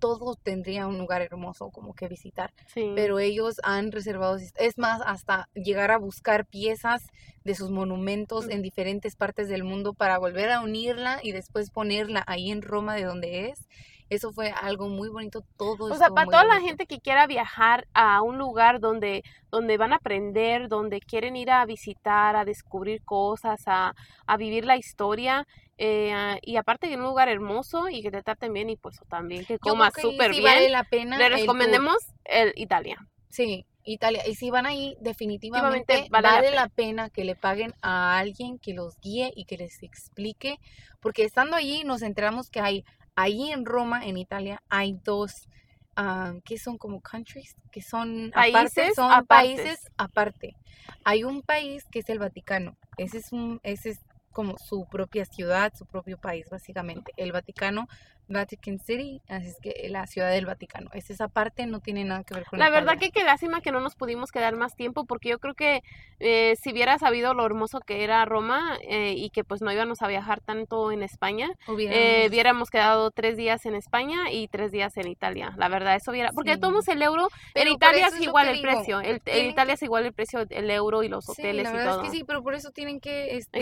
todo 0.00 0.34
tendría 0.36 0.86
un 0.86 0.98
lugar 0.98 1.20
hermoso 1.22 1.70
como 1.70 1.94
que 1.94 2.08
visitar 2.08 2.52
Sí. 2.66 2.90
pero 2.96 3.20
ellos 3.20 3.56
han 3.62 3.92
reservado, 3.92 4.36
es 4.56 4.78
más, 4.78 5.00
hasta 5.04 5.48
llegar 5.54 5.90
a 5.92 5.98
buscar 5.98 6.44
piezas 6.46 7.02
de 7.44 7.54
sus 7.54 7.70
monumentos 7.70 8.46
Mm. 8.46 8.50
en 8.50 8.62
diferentes 8.62 9.14
partes 9.16 9.48
del 9.48 9.62
mundo 9.64 9.94
para 9.94 10.18
volver 10.18 10.50
a 10.50 10.60
unirla 10.60 11.20
y 11.22 11.30
después 11.32 11.70
ponerla 11.70 12.24
ahí 12.26 12.50
en 12.50 12.62
Roma 12.62 12.94
de 12.96 13.04
donde 13.04 13.48
es. 13.50 13.68
Eso 14.10 14.32
fue 14.32 14.50
algo 14.50 14.88
muy 14.88 15.08
bonito, 15.08 15.42
todo 15.56 15.86
O 15.86 15.94
sea, 15.94 16.10
para 16.10 16.26
toda 16.26 16.44
la 16.44 16.60
gente 16.60 16.86
que 16.86 17.00
quiera 17.00 17.26
viajar 17.26 17.86
a 17.94 18.20
un 18.22 18.36
lugar 18.38 18.80
donde, 18.80 19.22
donde 19.50 19.76
van 19.78 19.92
a 19.92 19.96
aprender, 19.96 20.68
donde 20.68 21.00
quieren 21.00 21.36
ir 21.36 21.50
a 21.50 21.64
visitar, 21.64 22.36
a 22.36 22.44
descubrir 22.44 23.02
cosas, 23.04 23.62
a, 23.66 23.94
a 24.26 24.36
vivir 24.36 24.64
la 24.64 24.76
historia, 24.76 25.46
eh, 25.82 26.38
y 26.42 26.56
aparte 26.56 26.88
que 26.88 26.94
en 26.94 27.00
un 27.00 27.06
lugar 27.06 27.30
hermoso 27.30 27.88
y 27.88 28.02
que 28.02 28.10
te 28.10 28.22
traten 28.22 28.52
bien 28.52 28.68
y 28.68 28.76
pues 28.76 29.00
también 29.08 29.46
que 29.46 29.58
comas 29.58 29.94
súper 29.98 30.34
sí 30.34 30.40
bien, 30.40 30.52
vale 30.52 30.68
la 30.68 30.84
pena 30.84 31.16
le 31.16 31.30
recomendemos 31.30 31.96
el 32.26 32.52
Italia. 32.54 32.98
Sí, 33.30 33.64
Italia. 33.84 34.22
Y 34.26 34.34
si 34.34 34.50
van 34.50 34.66
ahí, 34.66 34.98
definitivamente 35.00 36.06
vale, 36.10 36.28
vale 36.28 36.50
la 36.50 36.64
la 36.64 36.68
pena 36.68 37.08
que 37.08 37.24
le 37.24 37.34
paguen 37.34 37.72
a 37.80 38.18
alguien 38.18 38.58
que 38.58 38.74
los 38.74 39.00
guíe 39.00 39.32
y 39.34 39.46
que 39.46 39.56
les 39.56 39.82
explique, 39.82 40.58
porque 41.00 41.24
estando 41.24 41.56
allí 41.56 41.82
nos 41.84 42.02
enteramos 42.02 42.50
que 42.50 42.60
hay, 42.60 42.84
ahí 43.16 43.52
en 43.52 43.64
Roma, 43.64 44.06
en 44.06 44.16
Italia, 44.16 44.62
hay 44.68 44.98
dos, 45.04 45.48
ah, 45.96 46.34
que 46.44 46.58
son 46.58 46.78
como 46.78 47.00
countries, 47.00 47.56
que 47.70 47.82
son 47.82 48.28
aparte, 48.34 48.52
Países 48.52 48.94
son 48.94 49.12
apartes. 49.12 49.56
países 49.56 49.90
aparte. 49.96 50.56
Hay 51.04 51.24
un 51.24 51.42
país 51.42 51.84
que 51.90 52.00
es 52.00 52.08
el 52.08 52.18
Vaticano, 52.18 52.76
ese 52.96 53.18
es 53.18 53.32
un, 53.32 53.60
ese 53.62 53.90
es 53.90 54.00
como 54.32 54.58
su 54.58 54.86
propia 54.88 55.24
ciudad, 55.24 55.72
su 55.76 55.86
propio 55.86 56.18
país, 56.18 56.46
básicamente. 56.50 57.12
El 57.16 57.32
Vaticano, 57.32 57.88
Vatican 58.30 58.78
City, 58.78 59.20
así 59.28 59.48
es 59.48 59.56
que 59.60 59.88
la 59.88 60.06
ciudad 60.06 60.30
del 60.30 60.46
Vaticano. 60.46 60.88
Es 60.94 61.10
esa 61.10 61.28
parte, 61.28 61.66
no 61.66 61.80
tiene 61.80 62.04
nada 62.04 62.22
que 62.24 62.34
ver 62.34 62.44
con 62.44 62.58
La 62.58 62.70
verdad 62.70 62.94
Italia. 62.94 63.10
que 63.12 63.20
qué 63.20 63.24
lástima 63.24 63.60
que 63.60 63.72
no 63.72 63.80
nos 63.80 63.96
pudimos 63.96 64.30
quedar 64.30 64.54
más 64.56 64.74
tiempo 64.76 65.04
porque 65.04 65.28
yo 65.30 65.38
creo 65.38 65.54
que 65.54 65.82
eh, 66.20 66.54
si 66.62 66.72
hubiera 66.72 66.98
sabido 66.98 67.34
lo 67.34 67.44
hermoso 67.44 67.80
que 67.80 68.04
era 68.04 68.24
Roma 68.24 68.78
eh, 68.82 69.14
y 69.16 69.30
que 69.30 69.42
pues 69.44 69.60
no 69.62 69.72
íbamos 69.72 70.00
a 70.02 70.08
viajar 70.08 70.40
tanto 70.40 70.92
en 70.92 71.02
España, 71.02 71.48
Hubiéramos- 71.66 71.96
eh, 72.00 72.26
hubiéramos 72.28 72.70
quedado 72.70 73.10
tres 73.10 73.36
días 73.36 73.66
en 73.66 73.74
España 73.74 74.30
y 74.30 74.48
tres 74.48 74.70
días 74.70 74.96
en 74.96 75.08
Italia. 75.08 75.52
La 75.56 75.68
verdad, 75.68 75.96
eso 75.96 76.10
hubiera... 76.12 76.30
Porque 76.32 76.54
Sí. 76.54 76.60
tomamos 76.60 76.86
el 76.88 77.02
euro, 77.02 77.28
Pero 77.52 77.68
en 77.70 77.74
Italia 77.76 78.06
es 78.06 78.20
igual 78.20 78.48
el 78.48 78.56
digo, 78.56 78.62
precio. 78.70 79.00
El, 79.00 79.20
en 79.26 79.46
Italia 79.50 79.74
es 79.74 79.82
igual 79.82 80.06
el 80.06 80.12
precio, 80.12 80.46
el 80.48 80.70
euro 80.70 81.02
y 81.02 81.08
los 81.08 81.24
Sí, 81.24 81.32
hoteles 81.32 81.64
la 81.64 81.70
y 81.70 81.72
verdad 81.72 81.92
todo. 81.94 82.04
es 82.04 82.10
que 82.10 82.16
sí, 82.16 82.24
pero 82.24 82.42
por 82.42 82.54
eso 82.54 82.70
tienen 82.70 83.00
que 83.00 83.36
este, 83.36 83.60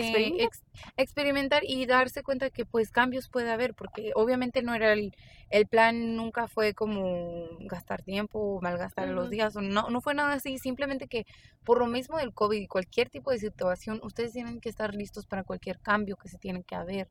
Experimentar. 0.97 0.97
ex- 0.97 1.19
experimentar 1.19 1.63
y 1.65 1.85
darse 1.85 2.23
cuenta 2.23 2.49
que 2.49 2.65
pues 2.65 2.91
cambios 2.91 3.27
puede 3.29 3.51
haber, 3.51 3.73
porque 3.73 4.11
obviamente 4.15 4.61
no 4.61 4.73
era 4.73 4.93
el, 4.93 5.13
el 5.49 5.67
plan, 5.67 6.15
nunca 6.15 6.47
fue 6.47 6.73
como 6.73 7.47
gastar 7.61 8.01
tiempo 8.03 8.39
o 8.39 8.61
malgastar 8.61 9.07
los 9.09 9.29
días, 9.29 9.55
o 9.55 9.61
no, 9.61 9.89
no 9.89 10.01
fue 10.01 10.13
nada 10.13 10.33
así, 10.33 10.57
simplemente 10.57 11.07
que 11.07 11.25
por 11.63 11.79
lo 11.79 11.87
mismo 11.87 12.17
del 12.17 12.33
COVID 12.33 12.59
y 12.61 12.67
cualquier 12.67 13.09
tipo 13.09 13.31
de 13.31 13.39
situación, 13.39 13.99
ustedes 14.03 14.31
tienen 14.33 14.61
que 14.61 14.69
estar 14.69 14.95
listos 14.95 15.25
para 15.25 15.43
cualquier 15.43 15.79
cambio 15.79 16.15
que 16.17 16.29
se 16.29 16.37
tiene 16.37 16.63
que 16.63 16.75
haber. 16.75 17.09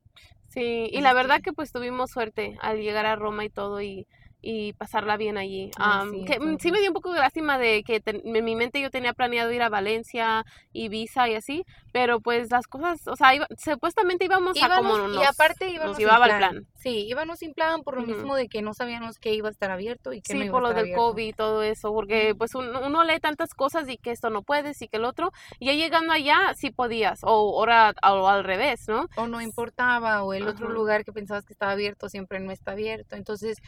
Sí, 0.48 0.88
y 0.90 1.00
la 1.00 1.12
verdad 1.12 1.36
que- 1.36 1.42
que 1.42 1.52
pues 1.52 1.70
tuvimos 1.72 2.10
suerte 2.10 2.56
al 2.60 2.80
llegar 2.80 3.06
a 3.06 3.16
Roma 3.16 3.44
y 3.44 3.50
todo 3.50 3.80
y, 3.82 4.06
y 4.40 4.72
pasarla 4.74 5.16
bien 5.16 5.36
allí. 5.36 5.70
Am, 5.78 6.10
sí, 6.12 6.24
que 6.24 6.38
mm, 6.38 6.58
sí 6.60 6.70
me 6.70 6.78
dio 6.80 6.90
un 6.90 6.94
poco 6.94 7.12
de 7.12 7.18
lástima 7.20 7.58
de 7.58 7.82
que 7.82 8.00
ten- 8.00 8.22
en 8.24 8.44
mi 8.44 8.54
mente 8.54 8.80
yo 8.80 8.90
tenía 8.90 9.12
planeado 9.12 9.50
ir 9.52 9.62
a 9.62 9.68
Valencia, 9.68 10.44
Ibiza 10.72 11.28
y 11.28 11.34
así, 11.34 11.64
pero 11.92 12.20
pues 12.20 12.50
las 12.50 12.66
cosas, 12.66 13.00
o 13.08 13.16
sea, 13.16 13.34
iba- 13.34 13.48
supuestamente 13.56 14.24
íbamos, 14.26 14.56
a 14.62 14.68
como 14.76 14.96
nos, 14.96 15.20
y 15.22 15.24
aparte 15.24 15.68
íbamos 15.70 15.88
nos 15.90 15.96
sin 15.96 16.06
llevaba 16.06 16.26
el 16.26 16.30
plan. 16.36 16.50
plan. 16.52 16.66
Sí, 16.76 17.06
íbamos 17.08 17.40
sin 17.40 17.52
plan 17.54 17.82
por 17.82 17.96
lo 17.96 18.02
mismo 18.06 18.36
de 18.36 18.48
que 18.48 18.62
no 18.62 18.74
sabíamos 18.74 19.18
que 19.18 19.34
iba 19.34 19.48
a 19.48 19.50
estar 19.50 19.70
abierto 19.72 20.12
y 20.12 20.22
que 20.22 20.34
no 20.34 20.38
Sí, 20.40 20.44
iba 20.46 20.52
por 20.52 20.60
a 20.60 20.62
lo 20.62 20.68
estar 20.68 20.76
del 20.84 20.92
abierto. 20.94 21.02
COVID 21.14 21.26
y 21.26 21.32
todo 21.32 21.62
eso, 21.64 21.92
porque 21.92 22.34
pues 22.38 22.54
uno, 22.54 22.86
uno 22.86 23.02
lee 23.04 23.18
tantas 23.20 23.54
cosas 23.54 23.88
y 23.88 23.96
que 23.98 24.12
esto 24.12 24.30
no 24.30 24.42
puedes 24.42 24.80
y 24.82 24.88
que 24.88 24.98
el 24.98 25.04
otro, 25.04 25.32
y 25.58 25.66
ya 25.66 25.72
llegando 25.72 26.12
allá 26.12 26.54
sí 26.56 26.70
podías, 26.70 27.20
o 27.24 27.28
ahora 27.28 27.92
o 28.08 28.28
al 28.28 28.44
revés, 28.44 28.84
¿no? 28.88 29.06
o 29.16 29.26
no 29.26 29.40
importaba, 29.40 30.22
o 30.22 30.32
el 30.32 30.46
otro 30.46 30.68
lugar 30.68 31.04
que 31.04 31.12
pensabas 31.12 31.44
que 31.44 31.52
estaba 31.52 31.72
abierto 31.72 32.08
siempre 32.08 32.38
no 32.38 32.52
está 32.52 32.72
abierto. 32.72 33.16
Entonces, 33.16 33.58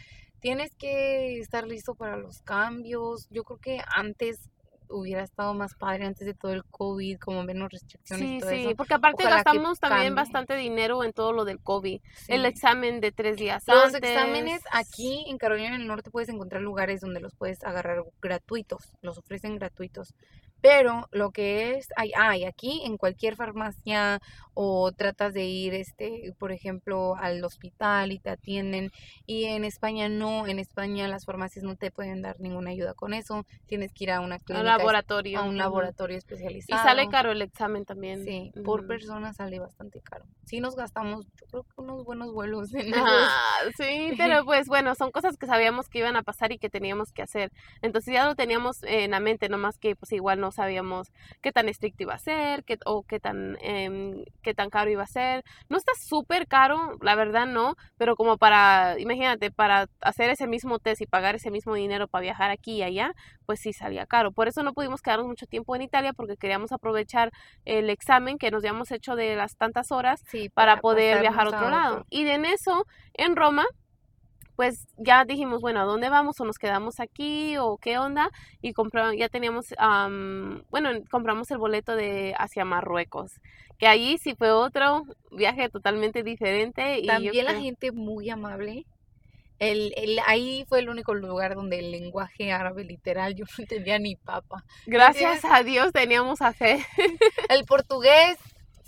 tienes 0.41 0.75
que 0.77 1.39
estar 1.39 1.67
listo 1.67 1.95
para 1.95 2.17
los 2.17 2.43
cambios. 2.43 3.29
Yo 3.31 3.45
creo 3.45 3.59
que 3.59 3.81
antes 3.95 4.51
hubiera 4.93 5.23
estado 5.23 5.55
más 5.55 5.75
padre, 5.75 6.05
antes 6.05 6.27
de 6.27 6.35
todo 6.35 6.53
el 6.53 6.65
COVID, 6.65 7.19
como 7.19 7.45
menos 7.45 7.71
restricciones 7.71 8.29
Sí, 8.29 8.39
todo 8.41 8.51
sí, 8.51 8.57
eso. 8.67 8.77
porque 8.77 8.95
aparte 8.95 9.23
Ojalá 9.23 9.37
gastamos 9.37 9.79
también 9.79 10.17
bastante 10.17 10.57
dinero 10.57 11.05
en 11.05 11.13
todo 11.13 11.33
lo 11.33 11.45
del 11.45 11.61
COVID. 11.61 12.01
Sí. 12.17 12.33
El 12.33 12.45
examen 12.45 13.01
de 13.01 13.13
tres 13.13 13.37
días 13.37 13.63
Los 13.69 13.95
antes. 13.95 14.11
exámenes 14.11 14.63
aquí 14.73 15.27
en 15.29 15.39
Carolina 15.39 15.73
del 15.79 15.87
Norte 15.87 16.11
puedes 16.11 16.29
encontrar 16.29 16.63
lugares 16.63 17.01
donde 17.01 17.21
los 17.21 17.35
puedes 17.37 17.63
agarrar 17.63 18.03
gratuitos, 18.21 18.93
los 19.01 19.17
ofrecen 19.19 19.57
gratuitos. 19.57 20.13
Pero 20.63 21.09
lo 21.13 21.31
que 21.31 21.77
es, 21.77 21.89
hay, 21.97 22.13
hay 22.17 22.45
aquí 22.45 22.83
en 22.85 22.97
cualquier 22.97 23.37
farmacia 23.37 24.21
o 24.55 24.93
tratas 24.93 25.33
de 25.33 25.45
ir, 25.45 25.75
este, 25.75 26.35
por 26.39 26.53
ejemplo, 26.53 27.15
al 27.17 27.43
hospital 27.45 28.13
y 28.13 28.19
te 28.19 28.31
atienden. 28.31 28.91
Y 29.27 29.45
en 29.45 29.65
España 29.65 30.09
no, 30.09 30.47
en 30.47 30.59
España 30.59 31.09
las 31.09 31.25
farmacias 31.25 31.65
no 31.65 31.77
te 31.77 31.91
pueden 31.91 32.21
dar 32.23 32.39
ninguna 32.41 32.71
ayuda 32.71 32.95
con 32.95 33.15
eso. 33.15 33.47
Tienes 33.67 33.93
que 33.93 34.05
ir 34.05 34.11
a 34.11 34.21
una 34.21 34.39
Un 34.49 34.65
laboratorio. 34.65 35.39
a 35.41 35.45
un 35.45 35.57
laboratorio 35.57 36.17
Y 36.17 36.19
especializado. 36.19 36.83
sale 36.83 37.09
caro 37.09 37.33
el 37.33 37.43
examen 37.43 37.85
también. 37.85 38.25
Sí, 38.25 38.53
por 38.65 38.87
persona 38.87 39.33
sale 39.33 39.59
bastante 39.59 40.01
caro. 40.01 40.27
Sí 40.45 40.61
nos 40.61 40.75
gastamos, 40.77 41.27
yo 41.41 41.47
creo 41.49 41.63
que 41.63 41.81
unos 41.81 42.05
buenos 42.05 42.33
vuelos 42.33 42.75
en. 42.75 42.93
Ajá, 42.93 43.29
sí, 43.77 44.11
pero 44.19 44.45
pues 44.45 44.67
bueno, 44.67 44.95
son 44.95 45.11
cosas 45.11 45.37
que 45.37 45.47
sabíamos 45.47 45.89
que 45.89 45.99
iban 46.01 46.17
a 46.17 46.23
pasar 46.23 46.53
y 46.53 46.59
que 46.59 46.69
teníamos 46.69 47.13
que 47.13 47.23
hacer. 47.23 47.53
Entonces 47.83 48.13
ya 48.13 48.27
lo 48.27 48.35
teníamos 48.35 48.83
en 48.83 49.13
la 49.13 49.21
mente, 49.21 49.49
nomás 49.49 49.79
que 49.79 49.97
pues 49.97 50.13
igual 50.13 50.41
no 50.41 50.50
sabíamos 50.51 51.09
qué 51.41 51.53
tan 51.53 51.69
estricto 51.69 52.03
iba 52.03 52.15
a 52.15 52.19
ser, 52.19 52.65
qué, 52.65 52.79
o 52.87 53.03
qué 53.03 53.21
tan, 53.21 53.57
em, 53.61 54.25
qué 54.43 54.55
tan 54.55 54.71
caro 54.71 54.91
iba 54.91 55.03
a 55.03 55.07
ser. 55.07 55.45
No 55.69 55.77
está 55.77 55.93
súper 56.01 56.47
caro, 56.47 56.97
la 57.01 57.15
verdad 57.15 57.47
no, 57.47 57.77
pero 57.97 58.17
como 58.17 58.39
para, 58.39 58.99
imagínate, 58.99 59.51
para 59.51 59.87
hacer 60.01 60.31
ese 60.31 60.47
mismo 60.47 60.79
test 60.79 61.01
y 61.03 61.07
pagar 61.07 61.35
ese 61.35 61.51
mismo 61.51 61.75
dinero 61.75 62.09
para 62.09 62.23
viajar 62.23 62.51
aquí 62.51 62.77
y 62.77 62.83
allá, 62.83 63.13
pues 63.47 63.61
sí 63.61 63.73
salía 63.73 64.07
caro. 64.07 64.33
Por 64.33 64.49
eso 64.49 64.63
no 64.63 64.73
pudimos 64.73 65.03
quedarnos 65.03 65.27
mucho 65.27 65.47
tiempo 65.47 65.75
en 65.77 65.83
Italia 65.83 66.13
porque 66.13 66.37
queríamos 66.37 66.73
aprovechar 66.73 67.31
el 67.65 67.91
examen 67.91 68.39
que 68.39 68.51
nos 68.51 68.63
habíamos 68.63 68.91
hecho 68.91 69.17
de 69.17 69.37
las 69.37 69.57
tantas 69.57 69.91
horas 69.91 70.23
Sí, 70.27 70.49
para 70.49 70.81
poder 70.81 71.21
viajar 71.21 71.47
a 71.47 71.49
otro 71.51 71.71
lado. 71.71 72.07
Y 72.11 72.27
en 72.29 72.45
eso, 72.45 72.87
en 73.15 73.37
Roma, 73.37 73.67
pues 74.61 74.87
ya 74.99 75.25
dijimos, 75.25 75.63
bueno, 75.63 75.81
¿a 75.81 75.85
dónde 75.85 76.11
vamos? 76.11 76.39
¿O 76.39 76.45
nos 76.45 76.59
quedamos 76.59 77.01
aquí? 77.01 77.57
¿O 77.57 77.79
qué 77.79 77.97
onda? 77.97 78.31
Y 78.61 78.75
compramos, 78.75 79.15
ya 79.17 79.31
teníamos, 79.31 79.69
am, 79.79 80.65
bueno, 80.69 80.91
compramos 81.11 81.51
el 81.51 81.57
boleto 81.57 81.97
de 81.97 82.35
hacia 82.37 82.67
Marruecos, 82.67 83.41
que 83.79 83.87
allí 83.87 84.19
sí 84.19 84.35
fue 84.35 84.51
otro 84.51 85.05
viaje 85.31 85.71
totalmente 85.71 86.23
diferente. 86.23 86.99
Y 86.99 87.07
yo 87.07 87.13
También 87.15 87.45
la 87.47 87.55
gente 87.55 87.91
muy 87.91 88.29
amable. 88.29 88.85
El, 89.59 89.95
el, 89.97 90.19
ahí 90.27 90.67
fue 90.69 90.81
el 90.81 90.91
único 90.91 91.15
lugar 91.15 91.55
donde 91.55 91.79
el 91.79 91.91
lenguaje 91.91 92.53
árabe 92.53 92.85
literal 92.85 93.35
yo 93.35 93.47
no 93.47 93.51
entendía 93.65 93.99
ni 93.99 94.17
papa. 94.17 94.67
Gracias 94.85 95.43
a 95.43 95.63
Dios 95.63 95.91
teníamos 95.95 96.43
a 96.43 96.53
fe. 96.53 96.85
El 97.49 97.65
portugués 97.65 98.37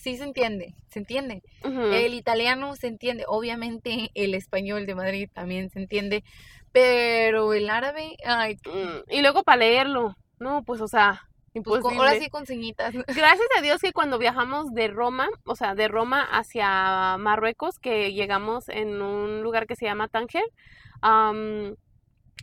sí 0.03 0.17
se 0.17 0.25
entiende, 0.25 0.75
se 0.89 0.99
entiende. 0.99 1.43
El 1.65 2.15
italiano 2.15 2.75
se 2.77 2.89
entiende. 2.89 3.25
Obviamente 3.29 4.11
el 4.15 4.35
español 4.35 4.87
de 4.87 4.95
Madrid 4.95 5.29
también 5.33 5.71
se 5.71 5.79
entiende. 5.79 6.25
Pero 6.73 7.53
el 7.55 7.69
árabe, 7.71 8.17
ay, 8.25 8.57
Mm, 8.67 9.11
Y 9.11 9.21
luego 9.23 9.43
para 9.43 9.59
leerlo, 9.59 10.17
no, 10.39 10.63
pues 10.65 10.81
o 10.81 10.89
sea, 10.89 11.21
pues 11.53 11.65
con- 11.83 11.93
imposible. 11.93 11.99
ahora 11.99 12.19
sí 12.19 12.29
con. 12.31 12.45
Gracias 13.07 13.49
a 13.59 13.61
Dios 13.61 13.81
que 13.81 13.93
cuando 13.93 14.19
viajamos 14.19 14.73
de 14.73 14.89
Roma, 14.89 15.29
o 15.45 15.55
sea, 15.55 15.75
de 15.75 15.87
Roma 15.89 16.23
hacia 16.23 17.17
Marruecos, 17.19 17.79
que 17.79 18.13
llegamos 18.15 18.69
en 18.71 19.03
un 19.03 19.43
lugar 19.43 19.67
que 19.67 19.77
se 19.77 19.85
llama 19.85 20.09
Tánger, 20.09 20.45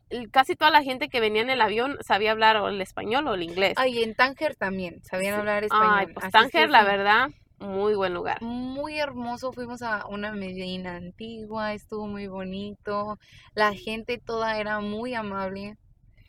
el- 0.09 0.31
casi 0.31 0.55
toda 0.55 0.71
la 0.71 0.83
gente 0.83 1.09
que 1.09 1.19
venía 1.19 1.41
en 1.41 1.49
el 1.49 1.61
avión 1.61 1.97
sabía 2.01 2.31
hablar 2.31 2.57
o 2.57 2.67
el 2.69 2.81
español 2.81 3.27
o 3.27 3.33
el 3.35 3.43
inglés. 3.43 3.73
Ay, 3.77 4.03
en 4.03 4.15
Tánger 4.15 4.55
también, 4.55 5.01
sabían 5.03 5.35
Sí. 5.35 5.39
hablar 5.39 5.63
español. 5.63 5.87
Ay, 5.91 6.05
pues 6.13 6.25
así 6.25 6.27
es 6.27 6.31
que 6.31 6.51
Tánger, 6.51 6.69
la 6.69 6.83
verdad, 6.83 7.29
muy 7.59 7.95
buen 7.95 8.13
lugar. 8.13 8.41
Muy 8.41 8.99
hermoso, 8.99 9.51
fuimos 9.53 9.81
a 9.81 10.05
una 10.07 10.31
medina 10.33 10.95
antigua, 10.95 11.73
estuvo 11.73 12.07
muy 12.07 12.27
bonito, 12.27 13.17
la 13.53 13.73
gente 13.73 14.17
toda 14.17 14.59
era 14.59 14.79
muy 14.79 15.13
amable. 15.13 15.77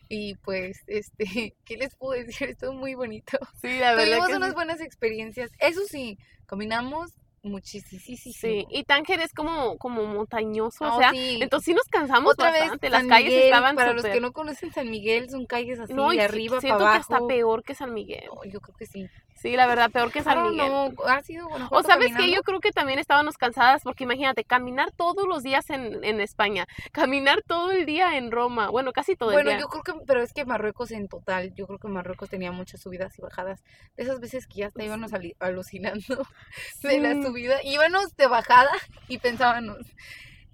Y 0.09 0.35
pues, 0.37 0.79
este, 0.89 1.55
¿qué 1.65 1.77
les 1.77 1.95
puedo 1.97 2.13
decir? 2.23 2.51
Estuvo 2.51 2.73
muy 2.75 2.95
bonito. 2.95 3.39
Sí, 3.61 3.79
la 3.79 3.95
verdad. 3.95 4.07
Tuvimos 4.07 4.29
que 4.29 4.37
unas 4.37 4.49
sí. 4.51 4.55
buenas 4.55 4.81
experiencias. 4.81 5.51
Eso 5.61 5.83
sí, 5.89 6.19
caminamos 6.47 7.13
muchísimo. 7.43 8.01
Sí, 8.03 8.67
y 8.71 8.85
Tánger 8.85 9.21
es 9.21 9.33
como, 9.33 9.79
como 9.79 10.05
montañoso, 10.05 10.85
o 10.85 10.95
Oh, 10.95 10.99
sea, 10.99 11.11
sí. 11.11 11.39
entonces 11.41 11.65
sí 11.67 11.75
nos 11.75 11.87
cansamos 11.87 12.33
Otra 12.33 12.51
vez, 12.51 12.61
bastante, 12.63 12.91
las 12.91 13.01
San 13.01 13.09
calles 13.09 13.45
estaban 13.45 13.77
para 13.77 13.93
los 13.95 14.05
que 14.05 14.21
no 14.21 14.33
conocen 14.33 14.73
San 14.73 14.91
Miguel, 14.91 15.31
son 15.31 15.47
calles 15.47 15.81
así 15.81 15.95
No, 15.95 16.11
de 16.11 16.17
sí, 16.17 16.21
arriba 16.21 16.61
siento 16.61 16.85
que 16.91 16.99
está 16.99 17.27
peor 17.27 17.63
que 17.63 17.75
San 17.75 17.95
Miguel. 17.95 18.25
No, 18.27 18.45
yo 18.45 18.61
creo 18.61 18.77
que 18.77 18.87
sí. 18.87 19.09
Sí, 19.41 19.57
la 19.57 19.67
verdad, 19.67 19.91
peor 19.91 20.13
que 20.13 20.23
San 20.23 20.37
don't 20.37 20.51
Miguel. 20.51 20.69
know, 20.69 20.95
ha 21.09 21.23
sido 21.23 21.49
O 21.71 21.83
sabes 21.83 22.15
que 22.15 22.31
yo 22.31 22.43
creo 22.43 22.61
que 22.61 22.73
también 22.73 22.99
estábamos 22.99 23.39
cansadas 23.39 23.83
porque 23.83 24.05
imagínate, 24.05 24.45
caminar 24.45 24.91
todos 24.93 25.27
los 25.27 25.43
días 25.43 25.71
en, 25.71 26.05
en 26.05 26.21
España, 26.21 26.67
caminar 26.93 27.41
todo 27.47 27.71
el 27.71 27.87
día 27.87 28.19
en 28.19 28.31
Roma, 28.33 28.69
bueno, 28.69 28.93
casi 28.93 29.17
todo 29.17 29.31
Bueno, 29.33 29.51
el 29.51 29.57
día. 29.57 29.61
yo 29.65 29.69
creo 29.69 29.83
que, 29.83 30.05
pero 30.07 30.21
es 30.23 30.35
que 30.35 30.45
Marruecos 30.45 30.91
en 30.91 31.09
total, 31.09 31.55
yo 31.55 31.67
creo 31.67 31.79
que 31.79 31.89
Marruecos 31.89 32.29
tenía 32.29 32.53
muchas 32.53 32.83
subidas 32.83 33.19
y 33.19 33.23
bajadas. 33.23 33.63
De 33.97 34.03
esas 34.03 34.21
veces 34.21 34.47
que 34.47 34.57
ya 34.57 34.67
hasta 34.67 34.85
íbamos 34.85 35.13
alucinando 35.39 36.27
de 36.83 36.99
la 37.01 37.15
subida. 37.23 37.63
Íbamos 37.65 38.15
de 38.17 38.27
bajada 38.27 38.71
y 39.09 39.19
pensábamos, 39.19 39.79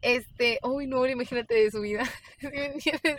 este, 0.03 0.59
uy, 0.63 0.87
no, 0.87 1.07
imagínate 1.07 1.55
de 1.55 1.71
subida. 1.71 2.05
¿Sí 2.41 2.49
me 2.49 2.67
entiendes? 2.67 3.17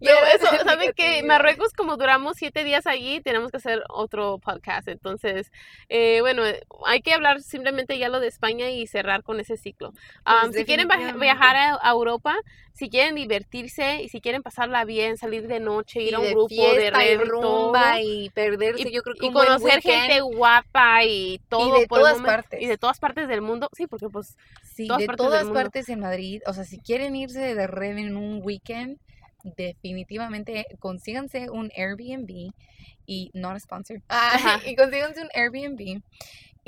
Y 0.00 0.04
Pero 0.04 0.18
era 0.18 0.30
eso, 0.30 0.64
¿saben 0.64 0.92
que. 0.94 1.22
Marruecos, 1.22 1.72
como 1.72 1.96
duramos 1.96 2.36
siete 2.36 2.64
días 2.64 2.86
allí, 2.86 3.20
tenemos 3.20 3.50
que 3.50 3.56
hacer 3.58 3.82
otro 3.88 4.38
podcast. 4.38 4.88
Entonces, 4.88 5.50
eh, 5.88 6.20
bueno, 6.20 6.46
eh, 6.46 6.62
hay 6.86 7.00
que 7.00 7.12
hablar 7.12 7.40
simplemente 7.40 7.98
ya 7.98 8.08
lo 8.08 8.20
de 8.20 8.28
España 8.28 8.70
y 8.70 8.86
cerrar 8.86 9.22
con 9.22 9.40
ese 9.40 9.56
ciclo. 9.56 9.92
Pues 10.24 10.54
si 10.54 10.64
quieren 10.64 10.88
viajar 11.18 11.56
a, 11.56 11.78
a 11.80 11.90
Europa, 11.90 12.36
si 12.78 12.90
quieren 12.90 13.16
divertirse 13.16 14.02
y 14.02 14.08
si 14.08 14.20
quieren 14.20 14.44
pasarla 14.44 14.84
bien, 14.84 15.16
salir 15.16 15.48
de 15.48 15.58
noche, 15.58 16.00
ir 16.00 16.12
Y 16.12 16.14
a 16.14 16.18
un 16.20 16.24
de 16.26 16.30
grupo 16.30 16.48
de 16.48 16.76
fiesta 16.76 17.04
y 17.04 17.16
rem, 17.16 17.28
rumba 17.28 17.92
todo, 17.94 18.00
y 18.04 18.30
perderse, 18.30 18.88
y, 18.88 18.92
yo 18.92 19.02
creo 19.02 19.16
que 19.16 19.26
y 19.26 19.32
conocer 19.32 19.82
gente 19.82 20.20
guapa 20.20 21.04
y 21.04 21.40
todo 21.48 21.80
de 21.80 21.88
por 21.88 21.98
todas 21.98 22.20
partes. 22.20 22.62
y 22.62 22.66
de 22.66 22.78
todas 22.78 23.00
partes 23.00 23.26
del 23.26 23.40
mundo 23.40 23.68
sí 23.76 23.88
porque 23.88 24.08
pues 24.08 24.36
Sí, 24.78 24.86
todas 24.86 25.00
de 25.00 25.06
partes 25.06 25.26
todas 25.26 25.48
partes 25.48 25.88
en 25.88 25.98
Madrid. 25.98 26.40
O 26.46 26.52
sea, 26.52 26.62
si 26.62 26.78
quieren 26.78 27.16
irse 27.16 27.56
de 27.56 27.66
red 27.66 27.98
en 27.98 28.16
un 28.16 28.40
weekend, 28.44 29.00
definitivamente 29.42 30.66
consíganse 30.78 31.50
un 31.50 31.72
Airbnb 31.76 32.52
y 33.04 33.30
not 33.34 33.56
a 33.56 33.58
sponsor. 33.58 34.00
Y 34.64 34.76
consíganse 34.76 35.22
un 35.22 35.30
Airbnb 35.34 36.00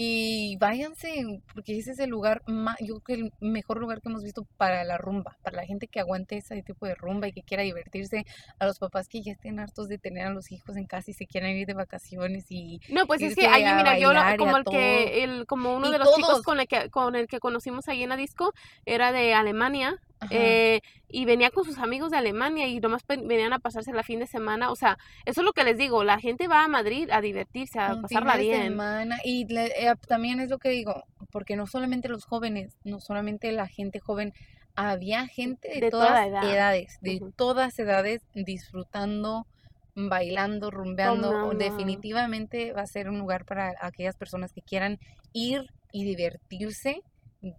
y 0.02 0.56
váyanse 0.56 1.42
porque 1.52 1.76
ese 1.78 1.90
es 1.90 1.98
el 1.98 2.08
lugar 2.08 2.40
más, 2.46 2.76
yo 2.80 3.00
creo 3.00 3.18
que 3.18 3.22
el 3.24 3.32
mejor 3.40 3.78
lugar 3.80 4.00
que 4.00 4.08
hemos 4.08 4.22
visto 4.22 4.46
para 4.56 4.82
la 4.84 4.96
rumba, 4.96 5.36
para 5.42 5.56
la 5.58 5.66
gente 5.66 5.88
que 5.88 6.00
aguante 6.00 6.38
ese 6.38 6.62
tipo 6.62 6.86
de 6.86 6.94
rumba 6.94 7.28
y 7.28 7.32
que 7.32 7.42
quiera 7.42 7.62
divertirse, 7.64 8.24
a 8.58 8.64
los 8.64 8.78
papás 8.78 9.08
que 9.08 9.20
ya 9.20 9.32
estén 9.32 9.60
hartos 9.60 9.88
de 9.88 9.98
tener 9.98 10.26
a 10.26 10.30
los 10.30 10.52
hijos 10.52 10.78
en 10.78 10.86
casa 10.86 11.10
y 11.10 11.14
se 11.14 11.26
quieran 11.26 11.50
ir 11.50 11.66
de 11.66 11.74
vacaciones 11.74 12.46
y 12.48 12.80
no 12.88 13.06
pues 13.06 13.20
es 13.20 13.34
que 13.34 13.42
irse 13.42 13.54
allí 13.54 13.64
a 13.66 13.76
mira 13.76 13.98
yo 13.98 14.14
lo- 14.14 14.20
como 14.38 14.56
el 14.56 14.64
que 14.64 15.22
el 15.24 15.46
como 15.46 15.76
uno 15.76 15.88
Y 15.88 15.92
de 15.92 15.98
los 15.98 16.14
chicos 16.14 16.42
con 16.42 16.60
el 16.60 16.66
que 16.66 16.88
con 16.88 17.14
el 17.14 17.26
que 17.26 17.38
conocimos 17.38 17.86
allí 17.88 18.02
en 18.02 18.08
la 18.08 18.16
disco 18.16 18.54
era 18.86 19.12
de 19.12 19.34
Alemania. 19.34 19.98
Eh, 20.30 20.80
y 21.08 21.24
venía 21.24 21.50
con 21.50 21.64
sus 21.64 21.78
amigos 21.78 22.10
de 22.10 22.18
Alemania 22.18 22.66
y 22.66 22.78
nomás 22.80 23.02
venían 23.06 23.52
a 23.52 23.58
pasarse 23.58 23.92
la 23.92 24.02
fin 24.02 24.18
de 24.20 24.26
semana 24.26 24.70
o 24.70 24.76
sea 24.76 24.98
eso 25.24 25.40
es 25.40 25.44
lo 25.44 25.52
que 25.52 25.64
les 25.64 25.78
digo 25.78 26.04
la 26.04 26.18
gente 26.20 26.46
va 26.48 26.64
a 26.64 26.68
Madrid 26.68 27.08
a 27.10 27.20
divertirse 27.20 27.78
a 27.78 27.94
un 27.94 28.02
pasarla 28.02 28.32
fin 28.34 28.40
de 28.42 28.44
bien 28.48 28.62
semana 28.64 29.16
y 29.24 29.46
le- 29.46 29.66
eh, 29.88 29.94
también 30.06 30.40
es 30.40 30.50
lo 30.50 30.58
que 30.58 30.68
digo, 30.70 31.04
porque 31.32 31.56
no 31.56 31.66
solamente 31.66 32.08
los 32.08 32.24
jóvenes, 32.24 32.76
no 32.84 33.00
solamente 33.00 33.50
la 33.52 33.66
gente 33.66 33.98
joven, 34.00 34.32
había 34.76 35.26
gente 35.26 35.68
de, 35.68 35.80
De 35.80 35.90
toda 35.90 36.08
todas 36.08 36.26
edad. 36.28 36.44
edades, 36.54 36.98
de 37.00 37.20
todas 37.36 37.78
edades 37.78 38.22
disfrutando, 38.34 39.46
bailando, 39.94 40.70
rumbeando. 40.70 41.30
Definitivamente 41.54 42.72
va 42.72 42.82
a 42.82 42.86
ser 42.86 43.08
un 43.08 43.18
lugar 43.18 43.44
para 43.44 43.74
aquellas 43.80 44.16
personas 44.16 44.52
que 44.52 44.62
quieran 44.62 44.98
ir 45.32 45.66
y 45.92 46.04
divertirse, 46.04 47.02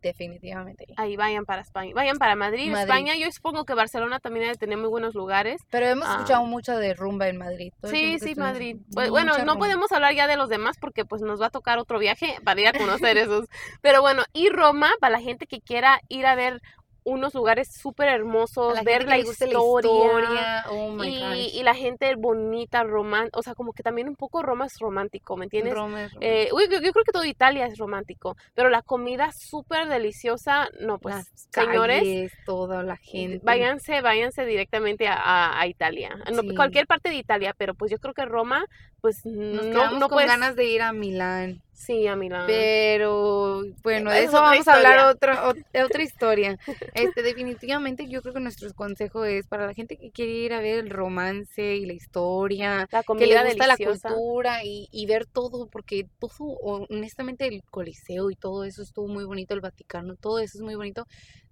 definitivamente. 0.01 0.85
ahí 0.97 1.15
vayan 1.15 1.45
para 1.45 1.61
España 1.61 1.91
vayan 1.95 2.17
para 2.17 2.35
Madrid, 2.35 2.69
Madrid. 2.71 2.81
España 2.83 3.15
yo 3.15 3.31
supongo 3.31 3.65
que 3.65 3.73
Barcelona 3.73 4.19
también 4.19 4.45
debe 4.45 4.57
tener 4.57 4.77
muy 4.77 4.89
buenos 4.89 5.15
lugares 5.15 5.61
Pero 5.71 5.87
hemos 5.87 6.07
Ah. 6.07 6.13
escuchado 6.17 6.45
mucho 6.45 6.77
de 6.77 6.93
rumba 6.93 7.27
en 7.27 7.37
Madrid. 7.37 7.73
todo 7.81 7.91
Sí, 7.91 8.19
sí, 8.19 8.35
Madrid. 8.35 8.77
Pues, 8.93 9.09
bueno, 9.09 9.31
no 9.33 9.37
rumba. 9.39 9.55
podemos 9.57 9.91
hablar 9.91 10.13
ya 10.13 10.27
de 10.27 10.37
los 10.37 10.49
demás 10.49 10.77
porque 10.79 11.05
pues 11.05 11.21
nos 11.21 11.41
va 11.41 11.47
a 11.47 11.49
tocar 11.49 11.77
otro 11.79 11.99
viaje 11.99 12.35
para 12.45 12.61
ir 12.61 12.67
a 12.67 12.73
conocer 12.73 13.17
esos. 13.17 13.47
Pero 13.81 14.01
bueno, 14.01 14.23
y 14.33 14.49
Roma, 14.49 14.89
para 14.99 15.17
la 15.17 15.21
gente 15.21 15.47
que 15.47 15.61
quiera 15.61 15.99
ir 16.09 16.25
a 16.25 16.35
ver 16.35 16.61
unos 17.03 17.33
lugares 17.33 17.69
súper 17.73 18.09
hermosos, 18.09 18.75
la 18.75 18.83
ver 18.83 19.07
la 19.07 19.17
historia, 19.17 19.53
la 19.53 19.59
historia, 19.59 20.65
oh 20.69 20.89
my 20.91 21.07
y, 21.07 21.59
y 21.59 21.63
la 21.63 21.73
gente 21.73 22.13
bonita, 22.15 22.83
romántica, 22.83 23.39
o 23.39 23.43
sea, 23.43 23.55
como 23.55 23.73
que 23.73 23.83
también 23.83 24.07
un 24.07 24.15
poco 24.15 24.43
Roma 24.43 24.65
es 24.67 24.77
romántico, 24.79 25.35
¿me 25.35 25.45
entiendes? 25.45 25.73
Roma 25.73 26.03
es 26.05 26.11
Eh, 26.21 26.49
uy, 26.53 26.65
yo, 26.69 26.79
yo 26.79 26.91
creo 26.91 27.03
que 27.03 27.11
todo 27.11 27.25
Italia 27.25 27.65
es 27.65 27.77
romántico, 27.77 28.35
pero 28.53 28.69
la 28.69 28.81
comida 28.83 29.31
súper 29.35 29.87
deliciosa, 29.87 30.69
no, 30.79 30.99
pues 30.99 31.15
las 31.15 31.31
señores, 31.51 32.01
calles, 32.03 32.31
toda 32.45 32.83
la 32.83 32.97
gente. 32.97 33.43
váyanse, 33.43 34.01
váyanse 34.01 34.45
directamente 34.45 35.07
a, 35.07 35.15
a- 35.15 35.59
a 35.59 35.67
Italia, 35.67 36.15
no, 36.31 36.41
Sí. 36.43 36.55
cualquier 36.55 36.85
parte 36.87 37.09
de 37.09 37.15
Italia, 37.15 37.53
pero 37.57 37.73
pues 37.73 37.89
yo 37.91 37.97
creo 37.97 38.13
que 38.13 38.25
Roma, 38.25 38.65
pues 39.01 39.25
Nos 39.49 39.67
no, 39.67 39.69
quedamos 39.69 39.99
no 39.99 40.09
con 40.09 40.13
puedes, 40.13 40.25
ganas 40.25 40.55
de 40.55 40.65
ir 40.65 40.81
a 40.81 40.93
Milán. 40.93 41.61
sí, 41.73 42.07
a 42.07 42.15
Milán. 42.15 42.45
Pero 42.45 43.61
bueno, 43.83 44.11
de 44.11 44.23
es 44.23 44.25
eso 44.25 44.41
vamos 44.41 44.67
a 44.67 44.73
hablar 44.75 44.99
otra, 44.99 45.45
ot- 45.47 45.85
otra 45.85 46.03
historia. 46.03 46.57
Este, 46.93 47.21
definitivamente 47.23 48.07
yo 48.09 48.21
creo 48.21 48.33
que 48.33 48.39
nuestro 48.39 48.73
consejo 48.73 49.25
es 49.25 49.47
para 49.47 49.67
la 49.67 49.73
gente 49.73 49.95
que 49.97 50.11
quiere 50.11 50.31
ir 50.33 50.53
a 50.53 50.59
ver 50.59 50.79
el 50.79 50.89
romance 50.89 51.75
y 51.77 51.85
la 51.85 51.93
historia, 51.93 52.87
la 52.89 53.03
que 53.15 53.27
comida 53.27 53.27
le 53.27 53.37
gusta 53.39 53.67
la 53.67 53.77
cultura 53.77 54.63
y, 54.63 54.87
y 54.91 55.05
ver 55.05 55.25
todo, 55.27 55.67
porque 55.69 56.07
todo, 56.19 56.57
honestamente, 56.89 57.47
el 57.47 57.63
Coliseo 57.69 58.31
y 58.31 58.35
todo 58.35 58.63
eso 58.65 58.81
estuvo 58.81 59.07
muy 59.07 59.23
bonito, 59.25 59.53
el 59.53 59.61
Vaticano, 59.61 60.15
todo 60.15 60.39
eso 60.39 60.57
es 60.57 60.63
muy 60.63 60.75
bonito. 60.75 61.05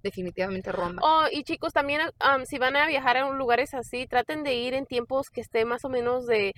Definitivamente 0.03 0.71
Roma. 0.71 1.01
Oh, 1.01 1.25
y 1.31 1.43
chicos, 1.43 1.71
también 1.73 2.01
am, 2.19 2.45
si 2.45 2.57
van 2.57 2.75
a 2.75 2.85
viajar 2.87 3.17
a 3.17 3.25
un 3.25 3.37
lugares 3.37 3.73
así, 3.73 4.05
traten 4.07 4.43
de 4.43 4.55
ir 4.55 4.73
en 4.73 4.85
tiempos 4.85 5.29
que 5.29 5.41
esté 5.41 5.63
más 5.65 5.85
o 5.85 5.89
menos 5.89 6.25
de 6.25 6.53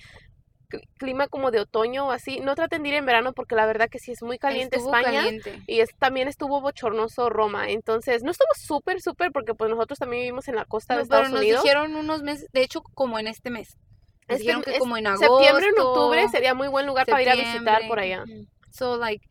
clima 0.97 1.27
como 1.27 1.51
de 1.51 1.59
otoño 1.59 2.07
o 2.07 2.11
así. 2.11 2.39
No 2.39 2.55
traten 2.55 2.83
de 2.83 2.89
ir 2.89 2.95
en 2.95 3.05
verano 3.05 3.33
porque 3.33 3.55
la 3.55 3.65
verdad 3.65 3.89
que 3.89 3.99
sí 3.99 4.11
es 4.11 4.21
muy 4.23 4.37
caliente 4.39 4.77
Estuvo 4.77 4.95
España. 4.95 5.21
caliente. 5.21 5.61
Y 5.67 5.79
es, 5.81 5.89
también 5.99 6.27
estuvo 6.27 6.61
bochornoso 6.61 7.29
Roma. 7.29 7.69
Entonces, 7.69 8.23
no 8.23 8.31
estuvo 8.31 8.47
súper, 8.55 9.01
súper 9.01 9.31
porque 9.31 9.53
pues 9.53 9.69
nosotros 9.69 9.99
también 9.99 10.21
vivimos 10.21 10.47
en 10.47 10.55
la 10.55 10.65
costa 10.65 10.95
de 10.95 11.03
No, 11.03 11.07
pero 11.07 11.19
Estados 11.21 11.31
nos 11.33 11.41
Unidos. 11.41 11.63
dijeron 11.63 11.95
unos 11.95 12.21
meses, 12.23 12.47
de 12.51 12.61
hecho, 12.63 12.81
como 12.81 13.19
en 13.19 13.27
este 13.27 13.49
mes. 13.49 13.77
Nos 14.27 14.37
Este- 14.37 14.43
dijeron 14.43 14.61
que 14.63 14.71
es- 14.71 14.79
como 14.79 14.97
en 14.97 15.07
agosto. 15.07 15.37
Septiembre, 15.39 15.67
en 15.75 15.79
octubre 15.81 16.27
sería 16.29 16.53
muy 16.53 16.67
buen 16.67 16.85
lugar 16.85 17.05
para 17.05 17.21
ir 17.21 17.29
a 17.29 17.35
visitar 17.35 17.81
por 17.87 17.99
allá. 17.99 18.23
So, 18.71 18.97
like, 18.97 19.27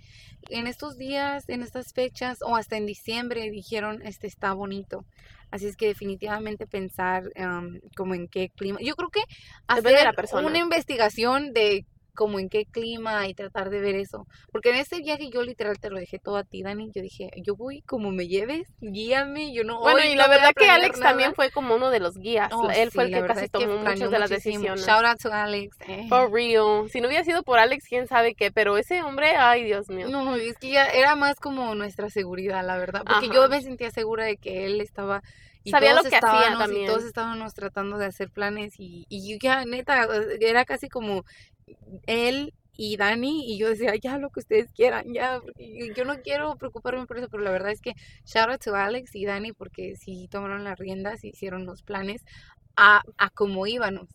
en 0.51 0.67
estos 0.67 0.97
días, 0.99 1.49
en 1.49 1.63
estas 1.63 1.93
fechas, 1.93 2.39
o 2.43 2.57
hasta 2.57 2.77
en 2.77 2.85
diciembre, 2.87 3.51
dijeron, 3.51 4.03
este 4.03 4.27
está 4.27 4.53
bonito. 4.53 5.05
Así 5.51 5.67
es 5.67 5.77
que 5.77 5.87
definitivamente 5.87 6.67
pensar 6.67 7.25
um, 7.37 7.81
como 7.97 8.15
en 8.15 8.29
qué 8.29 8.51
clima. 8.51 8.79
Yo 8.81 8.95
creo 8.95 9.11
que 9.11 9.21
Depende 9.69 9.91
de 9.91 9.95
hacer 9.97 10.07
la 10.07 10.13
persona. 10.13 10.47
una 10.47 10.59
investigación 10.59 11.53
de 11.53 11.87
como 12.15 12.39
en 12.39 12.49
qué 12.49 12.65
clima 12.67 13.27
y 13.29 13.35
tratar 13.35 13.71
de 13.71 13.81
ver 13.81 13.95
eso. 13.97 14.27
Porque 14.53 14.71
en 14.71 14.77
este 14.77 15.01
viaje 15.01 15.31
yo 15.31 15.43
literal 15.43 15.79
te 15.79 15.91
lo 15.91 15.99
dejé 15.99 16.19
todo 16.19 16.37
a 16.37 16.45
ti, 16.45 16.63
Dani. 16.63 16.91
Yo 16.95 17.03
dije, 17.03 17.31
yo 17.43 17.57
voy 17.57 17.83
como 17.83 18.11
me 18.11 18.27
lleves, 18.29 18.69
guíame, 18.81 19.53
yo 19.53 19.65
no 19.65 19.81
Bueno, 19.81 20.01
y 20.05 20.11
no 20.11 20.17
la 20.17 20.25
a 20.25 20.29
verdad 20.29 20.53
que 20.57 20.69
Alex 20.69 20.99
nada". 20.99 21.11
también 21.11 21.35
fue 21.35 21.51
como 21.51 21.75
uno 21.75 21.91
de 21.91 22.01
los 22.01 22.17
guías. 22.19 22.51
Oh, 22.53 22.69
Él 22.71 22.91
fue 22.91 23.05
el 23.05 23.11
sí, 23.15 23.21
que 23.21 23.27
casi 23.27 23.41
que 23.43 23.49
tomó 23.49 23.67
planeó 23.81 23.93
muchas 23.95 24.11
de 24.11 24.19
las 24.19 24.31
decisiones. 24.31 24.87
Shout 24.87 25.05
out 25.05 25.19
to 25.21 25.33
Alex. 25.33 25.77
eh. 25.89 26.07
For 26.09 26.31
real. 26.33 26.89
Si 26.91 27.01
no 27.01 27.09
hubiera 27.09 27.25
sido 27.25 27.43
por 27.43 27.59
Alex, 27.59 27.85
quién 27.89 28.07
sabe 28.07 28.35
qué. 28.35 28.51
Pero 28.51 28.77
ese 28.79 29.03
hombre, 29.03 29.37
ay, 29.37 29.65
Dios 29.65 29.89
mío. 29.89 30.09
No, 30.09 30.35
es 30.37 30.57
que 30.59 30.71
ya 30.71 30.87
era 30.87 31.17
más 31.17 31.37
como 31.41 31.75
nuestra 31.75 32.11
seguridad, 32.11 32.65
la 32.65 32.77
verdad. 32.77 33.03
Porque 33.07 33.27
Ajá. 33.27 33.35
yo 33.35 33.49
me 33.49 33.63
sentía 33.63 33.91
segura 33.91 34.25
de 34.25 34.37
que 34.37 34.67
él 34.67 34.81
estaba. 34.81 35.23
Y 35.63 35.73
Sabía 35.73 35.91
todos 35.91 36.05
lo 36.05 36.11
que 36.11 36.17
hacía 36.17 36.29
estábamos- 36.31 36.59
también. 36.59 36.85
Y 36.85 36.87
todos 36.87 37.05
estábamos 37.05 37.53
tratando 37.55 37.99
de 37.99 38.07
hacer 38.07 38.31
planes. 38.31 38.75
Y, 38.79 39.05
y 39.11 39.31
yo 39.31 39.37
ya, 39.39 39.65
neta, 39.67 40.09
era 40.41 40.65
casi 40.65 40.89
como 40.89 41.25
él 42.07 42.55
y 42.77 42.97
Dani. 42.97 43.45
Y 43.53 43.59
yo 43.59 43.69
decía, 43.69 43.95
ya 43.97 44.19
lo 44.19 44.31
que 44.31 44.41
ustedes 44.41 44.73
quieran, 44.73 45.13
ya. 45.13 45.41
yo- 45.97 46.05
no 46.05 46.21
quiero 46.23 46.57
preocuparme 46.57 47.07
por 47.07 47.19
eso, 47.19 47.29
pero 47.31 47.43
la 47.43 47.51
verdad 47.51 47.73
es 47.73 47.81
que 47.81 47.95
shout 48.25 48.51
out 48.51 48.63
to 48.63 48.75
Alex 48.75 49.15
y 49.15 49.25
Dani 49.27 49.53
porque 49.53 49.97
sí 49.97 50.29
tomaron 50.31 50.65
las 50.65 50.79
riendas 50.79 51.25
hicieron 51.25 51.67
los 51.67 51.83
planes 51.83 52.25
a, 52.77 53.03
a 53.19 53.31
cómo 53.31 53.67
íbamos. 53.67 54.09